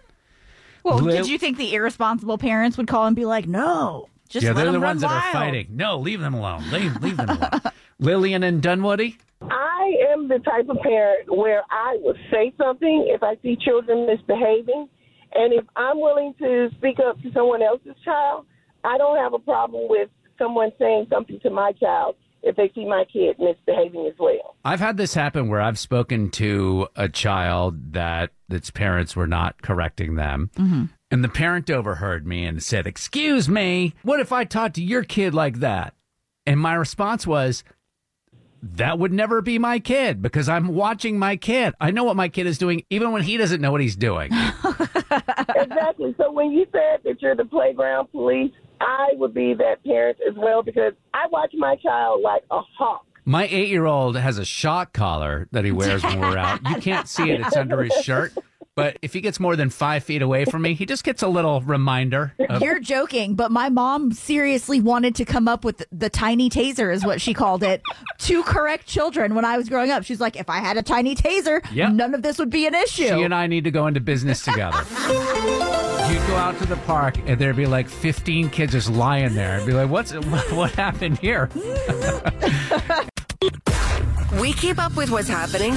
Well, 0.83 0.99
Lil- 0.99 1.17
did 1.17 1.29
you 1.29 1.39
think 1.39 1.59
the 1.59 1.75
irresponsible 1.75 2.39
parents 2.39 2.77
would 2.77 2.89
call 2.89 3.07
and 3.07 3.15
be 3.15 3.25
like, 3.25 3.47
no, 3.47 4.09
just 4.29 4.45
yeah, 4.45 4.53
they're 4.53 4.67
the 4.67 4.73
run 4.73 4.83
ones 4.83 5.01
that 5.03 5.11
are 5.11 5.33
fighting. 5.33 5.69
No, 5.71 5.99
leave 5.99 6.21
them 6.21 6.35
alone. 6.35 6.71
Leave, 6.71 7.01
leave 7.03 7.17
them 7.17 7.29
alone. 7.31 7.61
Lillian 7.99 8.43
and 8.43 8.63
Dunwoody. 8.63 9.19
I 9.43 9.45
am 9.45 9.70
the 10.31 10.39
type 10.39 10.69
of 10.69 10.79
parent 10.83 11.29
where 11.29 11.63
I 11.71 11.99
will 12.01 12.15
say 12.31 12.53
something 12.57 13.07
if 13.09 13.23
I 13.23 13.37
see 13.43 13.57
children 13.57 14.07
misbehaving. 14.07 14.89
And 15.33 15.53
if 15.53 15.65
I'm 15.77 16.01
willing 16.01 16.35
to 16.39 16.69
speak 16.77 16.99
up 16.99 17.21
to 17.23 17.33
someone 17.33 17.63
else's 17.63 17.95
child, 18.05 18.47
I 18.85 18.99
don't 18.99 19.19
have 19.19 19.35
a 19.35 19.39
problem 19.39 19.87
with 19.89 20.09
someone 20.39 20.73
saying 20.79 21.07
something 21.11 21.39
to 21.43 21.51
my 21.51 21.73
child 21.73 22.17
if 22.43 22.57
they 22.57 22.71
see 22.75 22.87
my 22.87 23.05
kid 23.13 23.37
misbehaving 23.39 24.07
as 24.07 24.19
well. 24.19 24.57
I've 24.65 24.81
had 24.81 24.97
this 24.97 25.15
happen 25.15 25.49
where 25.49 25.61
I've 25.61 25.79
spoken 25.79 26.31
to 26.31 26.89
a 26.97 27.09
child 27.09 27.93
that 27.93 28.31
its 28.49 28.71
parents 28.71 29.15
were 29.15 29.27
not 29.27 29.61
correcting 29.63 30.15
them. 30.17 30.51
Mm-hmm. 30.57 30.85
And 31.11 31.25
the 31.25 31.29
parent 31.29 31.71
overheard 31.71 32.27
me 32.27 32.47
and 32.47 32.63
said, 32.63 32.87
Excuse 32.87 33.49
me, 33.49 33.95
what 34.03 34.21
if 34.21 34.33
I 34.33 34.45
talked 34.45 34.77
to 34.77 34.83
your 34.83 35.05
kid 35.05 35.35
like 35.35 35.59
that? 35.59 35.95
And 36.47 36.59
my 36.59 36.75
response 36.75 37.27
was, 37.27 37.63
That 38.63 38.99
would 38.99 39.13
never 39.13 39.41
be 39.41 39.59
my 39.59 39.79
kid 39.79 40.21
because 40.21 40.49
I'm 40.49 40.69
watching 40.69 41.19
my 41.19 41.37
kid. 41.37 41.75
I 41.81 41.91
know 41.91 42.05
what 42.05 42.17
my 42.17 42.29
kid 42.29 42.47
is 42.47 42.59
doing, 42.59 42.85
even 42.91 43.13
when 43.13 43.23
he 43.23 43.37
doesn't 43.37 43.61
know 43.61 43.73
what 43.73 43.81
he's 43.81 43.97
doing. 43.97 44.31
exactly. 45.55 46.15
So 46.19 46.31
when 46.31 46.53
you 46.53 46.67
said 46.71 47.01
that 47.05 47.17
you're 47.21 47.37
the 47.37 47.47
playground 47.47 48.11
police, 48.11 48.53
I 48.81 49.09
would 49.15 49.35
be 49.35 49.55
that 49.55 49.83
parent 49.85 50.19
as 50.29 50.35
well 50.37 50.63
because 50.63 50.93
I 51.15 51.27
watch 51.31 51.53
my 51.55 51.77
child 51.77 52.23
like 52.23 52.43
a 52.51 52.61
hawk. 52.79 53.07
My 53.25 53.47
eight 53.51 53.69
year 53.69 53.87
old 53.87 54.17
has 54.17 54.39
a 54.39 54.45
shock 54.45 54.93
collar 54.93 55.47
that 55.53 55.65
he 55.65 55.73
wears 55.73 56.03
when 56.03 56.21
we're 56.21 56.39
out. 56.39 56.61
You 56.69 56.77
can't 56.77 57.07
see 57.09 57.31
it, 57.31 57.41
it's 57.41 57.57
under 57.57 57.83
his 57.83 57.93
shirt. 58.03 58.33
But 58.77 58.99
if 59.03 59.13
he 59.13 59.21
gets 59.21 59.41
more 59.41 59.57
than 59.57 59.69
five 59.69 60.05
feet 60.05 60.23
away 60.23 60.45
from 60.45 60.63
me, 60.63 60.75
he 60.75 60.87
just 60.87 61.03
gets 61.05 61.23
a 61.23 61.29
little 61.29 61.61
reminder. 61.61 62.33
Of, 62.49 62.63
You're 62.63 62.79
joking, 62.79 63.35
but 63.35 63.51
my 63.51 63.69
mom 63.69 64.13
seriously 64.13 64.81
wanted 64.81 65.17
to 65.17 65.25
come 65.25 65.49
up 65.49 65.65
with 65.65 65.79
the, 65.79 65.87
the 65.93 66.09
tiny 66.09 66.49
taser, 66.49 66.93
is 66.95 67.05
what 67.05 67.21
she 67.21 67.35
called 67.35 67.63
it, 67.63 67.83
to 68.21 68.43
correct 68.45 68.87
children 68.87 69.35
when 69.35 69.45
I 69.45 69.57
was 69.59 69.69
growing 69.69 69.91
up. 69.91 70.05
She's 70.05 70.21
like, 70.21 70.37
if 70.37 70.49
I 70.49 70.59
had 70.59 70.77
a 70.77 70.83
tiny 70.83 71.15
taser, 71.17 71.61
Yep. 71.73 71.93
none 71.93 72.15
of 72.15 72.23
this 72.23 72.39
would 72.39 72.51
be 72.51 72.67
an 72.67 72.75
issue. 72.75 73.09
She 73.09 73.23
and 73.23 73.35
I 73.35 73.49
need 73.49 73.65
to 73.65 73.71
go 73.71 73.87
into 73.87 74.01
business 74.01 74.45
together. 74.45 74.79
You'd 75.09 76.27
go 76.27 76.37
out 76.37 76.57
to 76.59 76.67
the 76.67 76.79
park 76.87 77.17
and 77.27 77.39
there'd 77.41 77.57
be 77.57 77.67
like 77.67 77.89
15 77.89 78.51
kids 78.51 78.73
just 78.73 78.89
lying 78.91 79.35
there. 79.35 79.61
I'd 79.61 79.67
be 79.67 79.73
like, 79.73 79.91
what's 79.91 80.13
what 80.53 80.71
happened 80.73 81.19
here? 81.19 81.51
We 84.41 84.53
keep 84.53 84.79
up 84.79 84.95
with 84.97 85.11
what's 85.11 85.27
happening 85.29 85.77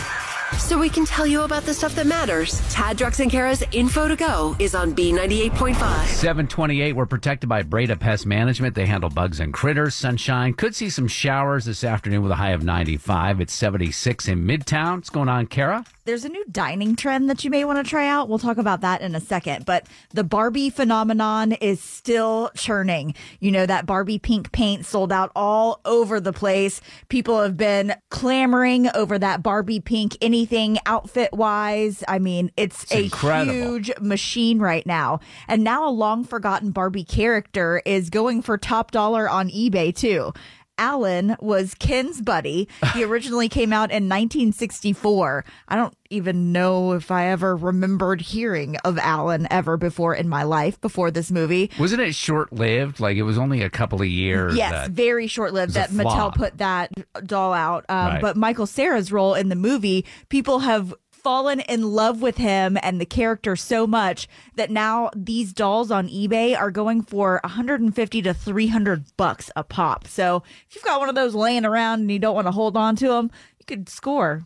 so 0.59 0.77
we 0.77 0.89
can 0.89 1.05
tell 1.05 1.25
you 1.25 1.41
about 1.41 1.63
the 1.63 1.73
stuff 1.73 1.95
that 1.95 2.07
matters. 2.07 2.61
Tad, 2.71 2.97
Drex, 2.97 3.19
and 3.19 3.31
Kara's 3.31 3.63
info 3.71 4.07
to 4.07 4.15
go 4.15 4.55
is 4.59 4.75
on 4.75 4.95
B98.5. 4.95 5.75
728, 6.05 6.93
we're 6.93 7.05
protected 7.05 7.49
by 7.49 7.63
Breda 7.63 7.95
Pest 7.95 8.25
Management. 8.25 8.75
They 8.75 8.85
handle 8.85 9.09
bugs 9.09 9.39
and 9.39 9.53
critters. 9.53 9.95
Sunshine. 9.95 10.53
Could 10.53 10.75
see 10.75 10.89
some 10.89 11.07
showers 11.07 11.65
this 11.65 11.83
afternoon 11.83 12.23
with 12.23 12.31
a 12.31 12.35
high 12.35 12.51
of 12.51 12.63
95. 12.63 13.41
It's 13.41 13.53
76 13.53 14.27
in 14.27 14.45
Midtown. 14.45 14.95
What's 14.95 15.09
going 15.09 15.29
on, 15.29 15.47
Kara? 15.47 15.85
There's 16.05 16.25
a 16.25 16.29
new 16.29 16.43
dining 16.51 16.97
trend 16.97 17.29
that 17.29 17.45
you 17.45 17.49
may 17.49 17.63
want 17.63 17.83
to 17.83 17.89
try 17.89 18.07
out. 18.07 18.27
We'll 18.27 18.39
talk 18.39 18.57
about 18.57 18.81
that 18.81 19.01
in 19.01 19.15
a 19.15 19.21
second. 19.21 19.65
But 19.65 19.87
the 20.13 20.25
Barbie 20.25 20.69
phenomenon 20.69 21.53
is 21.53 21.79
still 21.81 22.51
churning. 22.55 23.15
You 23.39 23.51
know, 23.51 23.65
that 23.65 23.85
Barbie 23.85 24.19
pink 24.19 24.51
paint 24.51 24.85
sold 24.85 25.13
out 25.13 25.31
all 25.33 25.79
over 25.85 26.19
the 26.19 26.33
place. 26.33 26.81
People 27.07 27.41
have 27.41 27.55
been 27.55 27.95
clamoring 28.09 28.89
over 28.93 29.17
that 29.17 29.41
Barbie 29.41 29.79
pink 29.79 30.17
anything 30.43 30.77
outfit 30.85 31.31
wise. 31.33 32.03
I 32.07 32.19
mean, 32.19 32.51
it's, 32.57 32.83
It's 32.83 32.93
a 32.93 33.03
incredible. 33.05 33.53
huge 33.53 33.91
machine 34.01 34.59
right 34.59 34.85
now. 34.85 35.19
And 35.47 35.63
now 35.63 35.87
a 35.87 35.91
long 35.91 36.25
forgotten 36.25 36.71
Barbie 36.71 37.05
character 37.05 37.81
is 37.85 38.09
going 38.09 38.41
for 38.41 38.57
top 38.57 38.91
dollar 38.91 39.29
on 39.29 39.49
eBay 39.49 39.95
too. 39.95 40.33
Alan 40.77 41.35
was 41.39 41.73
Ken's 41.75 42.21
buddy. 42.21 42.67
He 42.93 43.03
originally 43.05 43.49
came 43.49 43.71
out 43.73 43.91
in 43.91 44.09
1964. 44.09 45.45
I 45.67 45.75
don't 45.75 45.93
even 46.09 46.51
know 46.51 46.93
if 46.93 47.11
I 47.11 47.27
ever 47.27 47.55
remembered 47.55 48.21
hearing 48.21 48.77
of 48.77 48.97
Alan 48.97 49.47
ever 49.51 49.77
before 49.77 50.13
in 50.15 50.29
my 50.29 50.43
life 50.43 50.79
before 50.81 51.11
this 51.11 51.31
movie. 51.31 51.71
Wasn't 51.79 52.01
it 52.01 52.13
short 52.15 52.53
lived? 52.53 52.99
Like 52.99 53.17
it 53.17 53.23
was 53.23 53.37
only 53.37 53.61
a 53.61 53.69
couple 53.69 54.01
of 54.01 54.07
years. 54.07 54.55
Yes, 54.55 54.87
very 54.89 55.27
short 55.27 55.53
lived 55.53 55.73
that 55.73 55.89
Mattel 55.89 56.03
flop. 56.03 56.35
put 56.35 56.57
that 56.59 56.91
doll 57.25 57.53
out. 57.53 57.85
Um, 57.89 58.03
Right. 58.03 58.21
But 58.21 58.35
Michael 58.37 58.65
Cera's 58.67 59.11
role 59.11 59.33
in 59.33 59.49
the 59.49 59.55
movie, 59.55 60.05
people 60.29 60.59
have 60.59 60.93
fallen 61.23 61.61
in 61.61 61.91
love 61.91 62.21
with 62.21 62.37
him 62.37 62.77
and 62.83 62.99
the 62.99 63.05
character 63.05 63.55
so 63.55 63.87
much 63.87 64.27
that 64.55 64.69
now 64.69 65.09
these 65.15 65.53
dolls 65.53 65.89
on 65.89 66.09
eBay 66.09 66.57
are 66.57 66.71
going 66.71 67.01
for 67.01 67.39
150 67.43 68.21
to 68.21 68.33
300 68.33 69.05
bucks 69.17 69.49
a 69.55 69.63
pop. 69.63 70.07
So 70.07 70.43
if 70.67 70.75
you've 70.75 70.83
got 70.83 70.99
one 70.99 71.09
of 71.09 71.15
those 71.15 71.33
laying 71.33 71.65
around 71.65 72.01
and 72.01 72.11
you 72.11 72.19
don't 72.19 72.35
want 72.35 72.47
to 72.47 72.51
hold 72.51 72.75
on 72.75 72.95
to 72.97 73.07
them, 73.07 73.31
you 73.57 73.65
could 73.65 73.89
score 73.89 74.45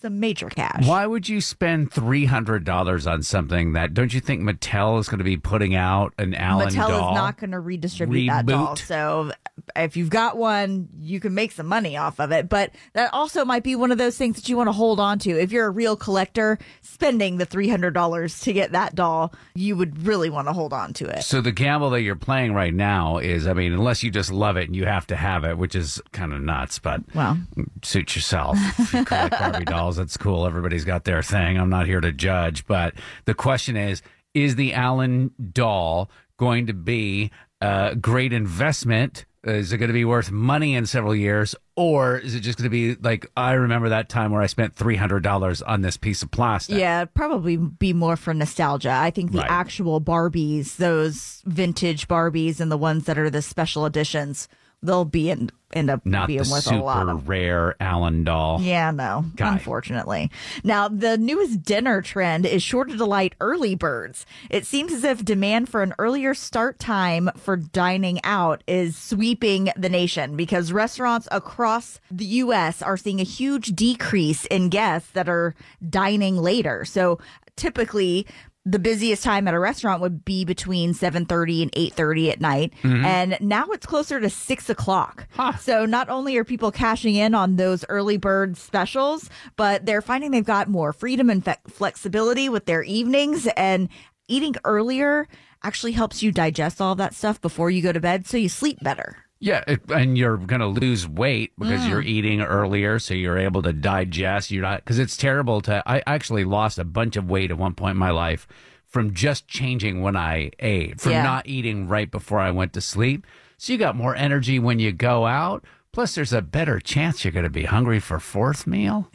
some 0.00 0.20
major 0.20 0.48
cash. 0.48 0.86
Why 0.86 1.06
would 1.06 1.28
you 1.28 1.40
spend 1.40 1.92
three 1.92 2.24
hundred 2.24 2.64
dollars 2.64 3.06
on 3.06 3.22
something 3.22 3.72
that? 3.72 3.94
Don't 3.94 4.12
you 4.14 4.20
think 4.20 4.42
Mattel 4.42 4.98
is 5.00 5.08
going 5.08 5.18
to 5.18 5.24
be 5.24 5.36
putting 5.36 5.74
out 5.74 6.14
an 6.18 6.34
Allen 6.34 6.72
doll? 6.72 6.88
Mattel 6.88 6.98
doll? 6.98 7.10
is 7.12 7.16
not 7.16 7.38
going 7.38 7.50
to 7.50 7.60
redistribute 7.60 8.28
that 8.28 8.46
doll. 8.46 8.76
So 8.76 9.32
if 9.74 9.96
you've 9.96 10.10
got 10.10 10.36
one, 10.36 10.88
you 11.00 11.18
can 11.20 11.34
make 11.34 11.50
some 11.52 11.66
money 11.66 11.96
off 11.96 12.20
of 12.20 12.30
it. 12.30 12.48
But 12.48 12.70
that 12.92 13.12
also 13.12 13.44
might 13.44 13.64
be 13.64 13.74
one 13.74 13.90
of 13.90 13.98
those 13.98 14.16
things 14.16 14.36
that 14.36 14.48
you 14.48 14.56
want 14.56 14.68
to 14.68 14.72
hold 14.72 15.00
on 15.00 15.18
to. 15.20 15.30
If 15.30 15.50
you're 15.50 15.66
a 15.66 15.70
real 15.70 15.96
collector, 15.96 16.58
spending 16.80 17.38
the 17.38 17.46
$300 17.46 18.42
to 18.44 18.52
get 18.52 18.72
that 18.72 18.94
doll, 18.94 19.32
you 19.54 19.76
would 19.76 20.06
really 20.06 20.30
want 20.30 20.46
to 20.48 20.52
hold 20.52 20.72
on 20.72 20.92
to 20.94 21.06
it. 21.06 21.22
So 21.22 21.40
the 21.40 21.52
gamble 21.52 21.90
that 21.90 22.02
you're 22.02 22.14
playing 22.16 22.54
right 22.54 22.72
now 22.74 23.18
is, 23.18 23.46
I 23.46 23.52
mean, 23.52 23.72
unless 23.72 24.02
you 24.02 24.10
just 24.10 24.30
love 24.32 24.56
it 24.56 24.66
and 24.68 24.76
you 24.76 24.84
have 24.86 25.06
to 25.08 25.16
have 25.16 25.44
it, 25.44 25.58
which 25.58 25.74
is 25.74 26.00
kind 26.12 26.32
of 26.32 26.40
nuts, 26.40 26.78
but 26.78 27.02
Well. 27.14 27.38
suit 27.82 28.14
yourself. 28.14 28.56
If 28.78 28.94
you 28.94 29.04
collect 29.04 29.38
Barbie 29.38 29.64
dolls, 29.64 29.87
that's 29.96 30.16
cool. 30.16 30.46
Everybody's 30.46 30.84
got 30.84 31.04
their 31.04 31.22
thing. 31.22 31.58
I'm 31.58 31.70
not 31.70 31.86
here 31.86 32.00
to 32.00 32.12
judge, 32.12 32.66
but 32.66 32.94
the 33.24 33.34
question 33.34 33.76
is, 33.76 34.02
is 34.34 34.56
the 34.56 34.74
Allen 34.74 35.30
doll 35.52 36.10
going 36.38 36.66
to 36.66 36.74
be 36.74 37.30
a 37.60 37.96
great 38.00 38.32
investment? 38.32 39.24
Is 39.44 39.72
it 39.72 39.78
going 39.78 39.88
to 39.88 39.94
be 39.94 40.04
worth 40.04 40.30
money 40.30 40.74
in 40.74 40.84
several 40.84 41.14
years? 41.14 41.54
Or 41.76 42.18
is 42.18 42.34
it 42.34 42.40
just 42.40 42.58
going 42.58 42.64
to 42.64 42.70
be 42.70 42.96
like, 42.96 43.30
I 43.36 43.52
remember 43.52 43.88
that 43.90 44.08
time 44.08 44.32
where 44.32 44.42
I 44.42 44.46
spent 44.46 44.74
$300 44.74 45.62
on 45.66 45.80
this 45.80 45.96
piece 45.96 46.22
of 46.22 46.30
plastic? 46.30 46.76
Yeah, 46.76 47.04
probably 47.06 47.56
be 47.56 47.92
more 47.92 48.16
for 48.16 48.34
nostalgia. 48.34 48.90
I 48.90 49.10
think 49.10 49.30
the 49.32 49.38
Right. 49.38 49.50
actual 49.50 50.00
Barbies, 50.00 50.76
those 50.76 51.42
vintage 51.46 52.08
Barbies 52.08 52.60
and 52.60 52.70
the 52.70 52.76
ones 52.76 53.04
that 53.04 53.16
are 53.16 53.30
the 53.30 53.40
special 53.42 53.86
editions, 53.86 54.48
they'll 54.82 55.04
be 55.04 55.30
in, 55.30 55.50
end 55.72 55.90
up 55.90 56.06
Not 56.06 56.28
being 56.28 56.38
worth 56.40 56.70
a 56.70 56.76
lot 56.76 57.00
super 57.00 57.10
of 57.10 57.28
rare 57.28 57.74
Allen 57.80 58.24
doll. 58.24 58.60
yeah, 58.60 58.90
no, 58.90 59.24
Guy. 59.36 59.54
unfortunately. 59.54 60.30
Now, 60.64 60.88
the 60.88 61.18
newest 61.18 61.62
dinner 61.62 62.00
trend 62.00 62.46
is 62.46 62.62
sure 62.62 62.84
to 62.84 62.96
delight 62.96 63.34
early 63.40 63.74
birds. 63.74 64.24
It 64.50 64.66
seems 64.66 64.92
as 64.92 65.04
if 65.04 65.24
demand 65.24 65.68
for 65.68 65.82
an 65.82 65.94
earlier 65.98 66.32
start 66.32 66.78
time 66.78 67.28
for 67.36 67.56
dining 67.56 68.20
out 68.24 68.62
is 68.66 68.96
sweeping 68.96 69.70
the 69.76 69.88
nation 69.88 70.36
because 70.36 70.72
restaurants 70.72 71.28
across 71.32 72.00
the 72.10 72.24
U.S. 72.26 72.80
are 72.80 72.96
seeing 72.96 73.20
a 73.20 73.24
huge 73.24 73.74
decrease 73.74 74.44
in 74.46 74.68
guests 74.68 75.10
that 75.10 75.28
are 75.28 75.54
dining 75.88 76.36
later. 76.36 76.84
So 76.84 77.18
typically, 77.56 78.26
the 78.64 78.78
busiest 78.78 79.22
time 79.24 79.48
at 79.48 79.54
a 79.54 79.58
restaurant 79.58 80.02
would 80.02 80.24
be 80.24 80.44
between 80.44 80.92
7.30 80.92 81.62
and 81.62 81.72
8.30 81.72 82.30
at 82.32 82.40
night. 82.40 82.72
Mhm. 82.82 83.04
and 83.04 83.38
now 83.40 83.66
it's 83.70 83.86
closer 83.86 84.20
to 84.20 84.28
6 84.28 84.68
o'clock. 84.68 85.26
So 85.60 85.86
not 85.86 86.10
only 86.10 86.36
are 86.36 86.44
people 86.44 86.70
cashing 86.70 87.14
in 87.14 87.34
on 87.34 87.56
those 87.56 87.84
early 87.88 88.16
bird 88.18 88.56
specials 88.58 89.30
but 89.56 89.86
they're 89.86 90.02
finding 90.02 90.32
they've 90.32 90.44
got 90.44 90.68
more 90.68 90.92
freedom 90.92 91.30
and 91.30 91.42
fe- 91.44 91.56
flexibility 91.66 92.48
with 92.48 92.66
their 92.66 92.82
evenings. 92.82 93.46
And 93.56 93.88
eating 94.28 94.54
earlier 94.64 95.26
actually 95.62 95.92
helps 95.92 96.22
you 96.22 96.30
digest 96.30 96.80
all 96.80 96.94
that 96.96 97.14
stuff 97.14 97.40
before 97.40 97.70
you 97.70 97.80
go 97.82 97.92
to 97.92 98.00
bed 98.00 98.26
so 98.26 98.36
you 98.36 98.48
sleep 98.48 98.78
better 98.82 99.16
Yeah, 99.40 99.62
and 99.94 100.18
you're 100.18 100.36
going 100.36 100.60
to 100.60 100.66
lose 100.66 101.06
weight 101.06 101.52
because 101.58 101.82
Mm. 101.82 101.88
you're 101.90 102.02
eating 102.02 102.40
earlier, 102.40 102.98
so 102.98 103.14
you're 103.14 103.38
able 103.38 103.62
to 103.62 103.72
digest. 103.72 104.50
You're 104.50 104.62
not 104.62 104.78
because 104.84 104.98
it's 104.98 105.16
terrible 105.16 105.60
to. 105.62 105.82
I 105.86 106.02
actually 106.06 106.44
lost 106.44 106.78
a 106.78 106.84
bunch 106.84 107.16
of 107.16 107.30
weight 107.30 107.50
at 107.52 107.58
one 107.58 107.74
point 107.74 107.92
in 107.92 107.98
my 107.98 108.10
life 108.10 108.48
from 108.86 109.14
just 109.14 109.46
changing 109.46 110.02
when 110.02 110.16
I 110.16 110.50
ate, 110.58 111.00
from 111.00 111.12
Yeah. 111.12 111.22
not 111.22 111.46
eating 111.46 111.86
right 111.86 112.10
before 112.10 112.40
I 112.40 112.50
went 112.50 112.72
to 112.72 112.80
sleep. 112.80 113.26
So 113.58 113.72
you 113.72 113.78
got 113.78 113.94
more 113.94 114.16
energy 114.16 114.58
when 114.58 114.78
you 114.80 114.90
go 114.92 115.26
out. 115.26 115.64
Plus, 115.92 116.14
there's 116.14 116.32
a 116.32 116.42
better 116.42 116.80
chance 116.80 117.24
you're 117.24 117.32
going 117.32 117.44
to 117.44 117.50
be 117.50 117.64
hungry 117.64 118.00
for 118.00 118.18
fourth 118.20 118.66
meal. 118.66 119.08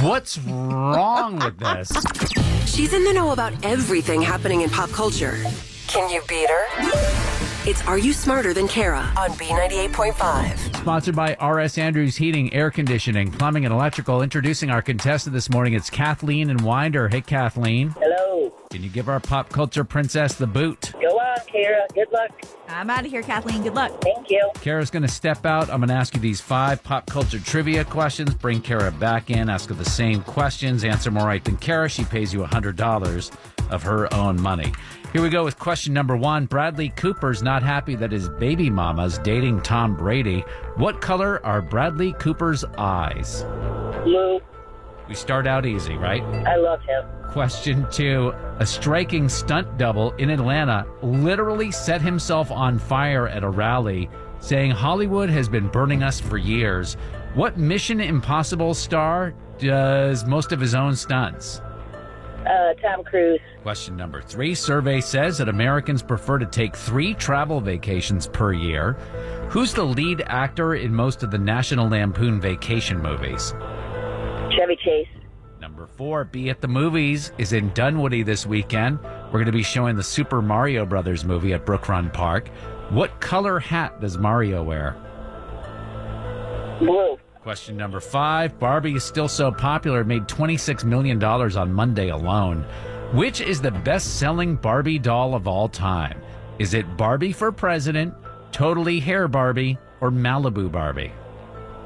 What's 0.00 0.38
wrong 0.38 1.38
with 1.38 1.58
this? 1.58 1.90
She's 2.66 2.92
in 2.92 3.04
the 3.04 3.12
know 3.12 3.32
about 3.32 3.52
everything 3.64 4.20
happening 4.22 4.60
in 4.62 4.70
pop 4.70 4.90
culture. 4.90 5.36
Can 5.88 6.10
you 6.10 6.20
beat 6.28 6.48
her? 6.50 7.41
It's 7.64 7.86
Are 7.86 7.96
You 7.96 8.12
Smarter 8.12 8.52
Than 8.52 8.66
Kara 8.66 8.98
on 9.16 9.30
B98.5. 9.30 10.76
Sponsored 10.78 11.14
by 11.14 11.34
RS 11.34 11.78
Andrews 11.78 12.16
Heating, 12.16 12.52
Air 12.52 12.72
Conditioning, 12.72 13.30
Plumbing, 13.30 13.64
and 13.64 13.72
Electrical. 13.72 14.20
Introducing 14.20 14.68
our 14.70 14.82
contestant 14.82 15.32
this 15.32 15.48
morning. 15.48 15.74
It's 15.74 15.88
Kathleen 15.88 16.50
and 16.50 16.60
Winder. 16.62 17.08
Hey, 17.08 17.20
Kathleen. 17.20 17.90
Hello. 17.90 18.52
Can 18.72 18.82
you 18.82 18.88
give 18.90 19.08
our 19.08 19.20
pop 19.20 19.48
culture 19.50 19.84
princess 19.84 20.34
the 20.34 20.46
boot? 20.48 20.90
Go 21.00 21.06
on, 21.18 21.38
Kara. 21.46 21.86
Good 21.94 22.10
luck. 22.10 22.30
i'm 22.68 22.88
out 22.90 23.04
of 23.04 23.10
here 23.10 23.22
kathleen 23.22 23.62
good 23.62 23.74
luck 23.74 23.92
thank 24.00 24.30
you 24.30 24.50
Kara's 24.62 24.90
going 24.90 25.02
to 25.02 25.08
step 25.08 25.44
out. 25.44 25.68
I'm 25.70 25.78
going 25.80 25.88
to 25.88 25.94
ask 25.94 26.14
you 26.14 26.20
these 26.20 26.40
five 26.40 26.82
pop 26.82 27.06
culture 27.06 27.38
trivia 27.38 27.84
questions. 27.84 28.34
Bring 28.34 28.60
Kara 28.62 28.90
back 28.90 29.30
in, 29.30 29.48
ask 29.50 29.68
her 29.68 29.74
the 29.74 29.84
same 29.84 30.22
questions. 30.22 30.82
Answer 30.82 31.10
more 31.10 31.26
right 31.26 31.44
than 31.44 31.58
Kara. 31.58 31.88
She 31.88 32.04
pays 32.04 32.32
you 32.32 32.40
$100 32.40 33.30
of 33.70 33.82
her 33.82 34.12
own 34.14 34.40
money. 34.40 34.72
Here 35.12 35.20
we 35.20 35.28
go 35.28 35.44
with 35.44 35.58
question 35.58 35.92
number 35.92 36.16
one. 36.16 36.46
Bradley 36.46 36.88
Cooper's 36.88 37.42
not 37.42 37.62
happy 37.62 37.94
that 37.96 38.10
his 38.10 38.30
baby 38.30 38.70
mama's 38.70 39.18
dating 39.18 39.60
Tom 39.60 39.94
Brady. 39.94 40.40
What 40.76 41.02
color 41.02 41.44
are 41.44 41.60
Bradley 41.60 42.14
Cooper's 42.14 42.64
eyes? 42.78 43.44
Blue. 44.04 44.40
We 45.06 45.14
start 45.14 45.46
out 45.46 45.66
easy, 45.66 45.96
right? 45.96 46.22
I 46.22 46.56
love 46.56 46.80
him. 46.80 47.04
Question 47.30 47.86
two 47.90 48.32
A 48.58 48.64
striking 48.64 49.28
stunt 49.28 49.76
double 49.76 50.12
in 50.12 50.30
Atlanta 50.30 50.86
literally 51.02 51.70
set 51.70 52.00
himself 52.00 52.50
on 52.50 52.78
fire 52.78 53.28
at 53.28 53.44
a 53.44 53.50
rally, 53.50 54.08
saying 54.40 54.70
Hollywood 54.70 55.28
has 55.28 55.46
been 55.46 55.68
burning 55.68 56.02
us 56.02 56.20
for 56.20 56.38
years. 56.38 56.94
What 57.34 57.58
Mission 57.58 58.00
Impossible 58.00 58.72
star 58.72 59.34
does 59.58 60.24
most 60.24 60.52
of 60.52 60.60
his 60.60 60.74
own 60.74 60.96
stunts? 60.96 61.60
Uh, 62.46 62.74
Tom 62.74 63.04
Cruise. 63.04 63.40
Question 63.62 63.96
number 63.96 64.20
three 64.20 64.54
Survey 64.54 65.00
says 65.00 65.38
that 65.38 65.48
Americans 65.48 66.02
prefer 66.02 66.38
to 66.38 66.46
take 66.46 66.74
three 66.74 67.14
travel 67.14 67.60
vacations 67.60 68.26
per 68.26 68.52
year. 68.52 68.94
Who's 69.48 69.72
the 69.72 69.84
lead 69.84 70.22
actor 70.26 70.74
in 70.74 70.92
most 70.94 71.22
of 71.22 71.30
the 71.30 71.38
National 71.38 71.88
Lampoon 71.88 72.40
vacation 72.40 73.00
movies? 73.00 73.54
Chevy 74.56 74.76
Chase. 74.84 75.08
Number 75.60 75.86
four, 75.86 76.24
Be 76.24 76.50
at 76.50 76.60
the 76.60 76.68
Movies 76.68 77.30
is 77.38 77.52
in 77.52 77.72
Dunwoody 77.74 78.24
this 78.24 78.44
weekend. 78.44 78.98
We're 79.00 79.38
going 79.38 79.46
to 79.46 79.52
be 79.52 79.62
showing 79.62 79.94
the 79.94 80.02
Super 80.02 80.42
Mario 80.42 80.84
Brothers 80.84 81.24
movie 81.24 81.52
at 81.52 81.64
Brook 81.64 81.88
Run 81.88 82.10
Park. 82.10 82.48
What 82.90 83.20
color 83.20 83.60
hat 83.60 84.00
does 84.00 84.18
Mario 84.18 84.62
wear? 84.64 84.96
Blue. 86.80 87.16
Question 87.42 87.76
number 87.76 87.98
five 87.98 88.56
Barbie 88.60 88.94
is 88.94 89.02
still 89.02 89.26
so 89.26 89.50
popular, 89.50 90.02
it 90.02 90.06
made 90.06 90.28
$26 90.28 90.84
million 90.84 91.22
on 91.24 91.72
Monday 91.72 92.08
alone. 92.10 92.64
Which 93.12 93.40
is 93.40 93.60
the 93.60 93.72
best 93.72 94.20
selling 94.20 94.54
Barbie 94.54 95.00
doll 95.00 95.34
of 95.34 95.48
all 95.48 95.68
time? 95.68 96.22
Is 96.60 96.72
it 96.72 96.96
Barbie 96.96 97.32
for 97.32 97.50
President, 97.50 98.14
Totally 98.52 99.00
Hair 99.00 99.26
Barbie, 99.26 99.76
or 100.00 100.12
Malibu 100.12 100.70
Barbie? 100.70 101.10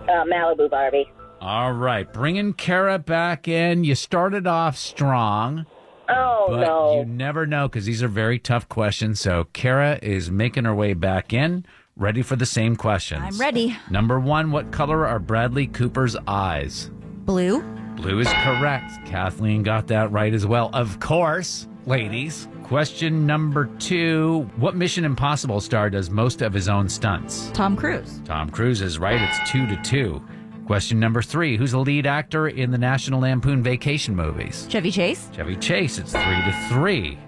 Uh, 0.02 0.24
Malibu 0.24 0.68
Barbie. 0.68 1.10
All 1.40 1.72
right, 1.72 2.12
bringing 2.12 2.52
Kara 2.52 2.98
back 2.98 3.48
in. 3.48 3.82
You 3.82 3.94
started 3.94 4.46
off 4.46 4.76
strong. 4.76 5.64
Oh, 6.10 6.46
but 6.50 6.60
no. 6.66 6.98
you 6.98 7.06
never 7.06 7.46
know 7.46 7.66
because 7.66 7.86
these 7.86 8.02
are 8.02 8.08
very 8.08 8.38
tough 8.38 8.68
questions. 8.68 9.20
So 9.20 9.44
Kara 9.54 9.98
is 10.02 10.30
making 10.30 10.66
her 10.66 10.74
way 10.74 10.92
back 10.92 11.32
in, 11.32 11.64
ready 11.96 12.22
for 12.22 12.36
the 12.36 12.46
same 12.46 12.76
questions. 12.76 13.22
i'm 13.24 13.38
ready 13.40 13.76
Number 13.90 14.20
one, 14.20 14.50
what 14.50 14.70
color 14.70 15.06
are 15.06 15.18
Bradley 15.18 15.66
Cooper's 15.66 16.16
eyes? 16.26 16.90
blue 17.24 17.62
Blue 17.96 18.18
is 18.20 18.28
correct. 18.28 18.92
Kathleen 19.06 19.62
got 19.62 19.86
that 19.86 20.12
right 20.12 20.34
as 20.34 20.44
well. 20.46 20.68
Of 20.74 21.00
course, 21.00 21.66
ladies. 21.86 22.46
Question 22.64 23.26
number 23.26 23.70
two 23.78 24.50
What 24.56 24.76
Mission 24.76 25.06
Impossible 25.06 25.62
star 25.62 25.88
does 25.88 26.10
most 26.10 26.42
of 26.42 26.52
his 26.52 26.68
own 26.68 26.90
stunts? 26.90 27.50
tom 27.54 27.74
cruise 27.74 28.20
Tom 28.26 28.50
Cruise 28.50 28.82
is 28.82 28.98
right. 28.98 29.18
It's 29.22 29.50
two 29.50 29.66
to 29.68 29.76
two. 29.82 30.22
Question 30.66 31.00
number 31.00 31.22
three 31.22 31.56
Who's 31.56 31.72
the 31.72 31.78
lead 31.78 32.06
actor 32.06 32.48
in 32.48 32.70
the 32.70 32.76
National 32.78 33.20
Lampoon 33.20 33.62
Vacation 33.62 34.14
movies? 34.14 34.66
chevy 34.68 34.90
chase 34.90 35.30
Chevy 35.34 35.56
Chase. 35.56 35.96
It's 35.98 36.12
three 36.12 36.22
to 36.22 36.66
three. 36.68 37.18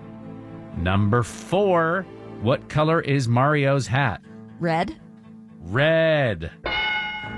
Number 0.76 1.22
four 1.22 2.02
What 2.42 2.68
color 2.68 3.00
is 3.00 3.26
Mario's 3.26 3.86
hat? 3.86 4.20
Red 4.60 4.96
Red. 5.60 6.50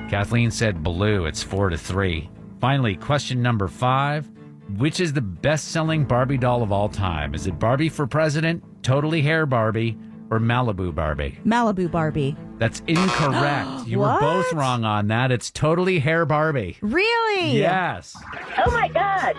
Kathleen 0.09 0.51
said 0.51 0.83
blue. 0.83 1.27
It's 1.27 1.43
four 1.43 1.69
to 1.71 1.77
three. 1.79 2.29
Finally, 2.61 2.97
question 2.97 3.43
number 3.43 3.67
five. 3.67 4.29
Which 4.77 5.01
is 5.01 5.13
the 5.13 5.21
best 5.21 5.69
selling 5.69 6.05
Barbie 6.05 6.39
doll 6.39 6.63
of 6.63 6.71
all 6.71 6.89
time? 6.89 7.35
Is 7.35 7.47
it 7.49 7.59
Barbie 7.59 7.89
for 7.89 8.07
President, 8.07 8.63
Totally 8.85 9.21
Hair 9.23 9.47
Barbie, 9.47 9.99
or 10.31 10.39
Malibu 10.39 10.95
Barbie? 10.95 11.39
malibu 11.45 11.91
barbie 11.91 12.37
That's 12.59 12.81
incorrect. 12.87 13.69
You 13.87 13.99
were 13.99 14.07
What? 14.07 14.21
both 14.21 14.53
wrong 14.53 14.85
on 14.85 15.09
that. 15.09 15.33
It's 15.33 15.51
Totally 15.51 15.99
Hair 15.99 16.27
Barbie. 16.27 16.77
really 16.83 17.59
Yes. 17.59 18.17
Oh 18.65 18.71
my 18.71 18.87
God. 18.89 19.35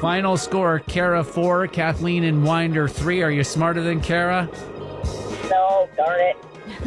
Final 0.00 0.36
score 0.36 0.80
Kara 0.80 1.22
4, 1.22 1.68
Kathleen 1.68 2.24
and 2.24 2.42
Winder 2.44 2.88
3. 2.88 3.22
Are 3.22 3.30
you 3.30 3.44
smarter 3.44 3.82
than 3.82 4.00
Kara? 4.00 4.48
No, 5.48 5.88
darn 5.96 6.20
it. 6.20 6.36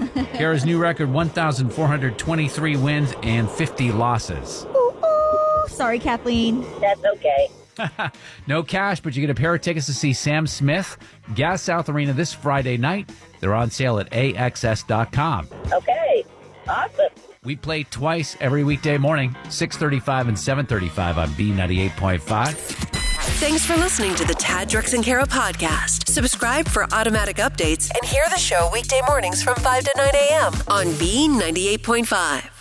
Kara's 0.34 0.65
new 0.65 0.77
record 0.77 1.12
1,423 1.12 2.77
wins 2.77 3.13
and 3.23 3.49
50 3.49 3.91
losses. 3.91 4.65
Ooh, 4.75 5.63
sorry 5.67 5.99
kathleen 5.99 6.65
That's 6.79 7.03
okay. 7.03 7.49
no 8.47 8.63
cash, 8.63 8.99
but 8.99 9.15
you 9.15 9.21
get 9.21 9.29
a 9.29 9.36
pair 9.36 9.53
of 9.53 9.62
tickets 9.62 9.86
to 9.88 9.93
see 9.93 10.13
Sam 10.13 10.47
Smith, 10.47 10.97
Gas 11.34 11.62
South 11.62 11.89
Arena 11.89 12.13
this 12.13 12.34
Friday 12.34 12.77
night. 12.77 13.12
They're 13.39 13.53
on 13.53 13.69
sale 13.69 13.99
at 13.99 14.10
AXS.com. 14.12 15.49
Okay. 15.71 16.25
Awesome. 16.67 17.10
We 17.43 17.55
play 17.55 17.84
twice 17.84 18.36
every 18.39 18.63
weekday 18.63 18.97
morning, 18.97 19.36
635 19.49 20.29
and 20.29 20.39
735 20.39 21.17
on 21.17 21.29
B98.5. 21.29 22.94
Thanks 23.38 23.65
for 23.65 23.76
listening 23.76 24.15
to 24.15 24.26
the 24.26 24.34
Tad 24.34 24.69
Drex 24.69 24.93
and 24.93 25.04
Kara 25.04 25.26
podcast. 25.26 26.08
Subscribe 26.08 26.67
for 26.69 26.86
automatic 26.93 27.36
updates 27.36 27.91
and 27.91 28.10
hear 28.10 28.24
the 28.34 28.39
show 28.39 28.69
weekday 28.71 29.02
mornings 29.08 29.43
from 29.43 29.56
5 29.56 29.84
to 29.84 29.91
9 29.98 30.08
a.m. 30.15 30.54
on 30.69 30.86
B98.5. 30.93 32.55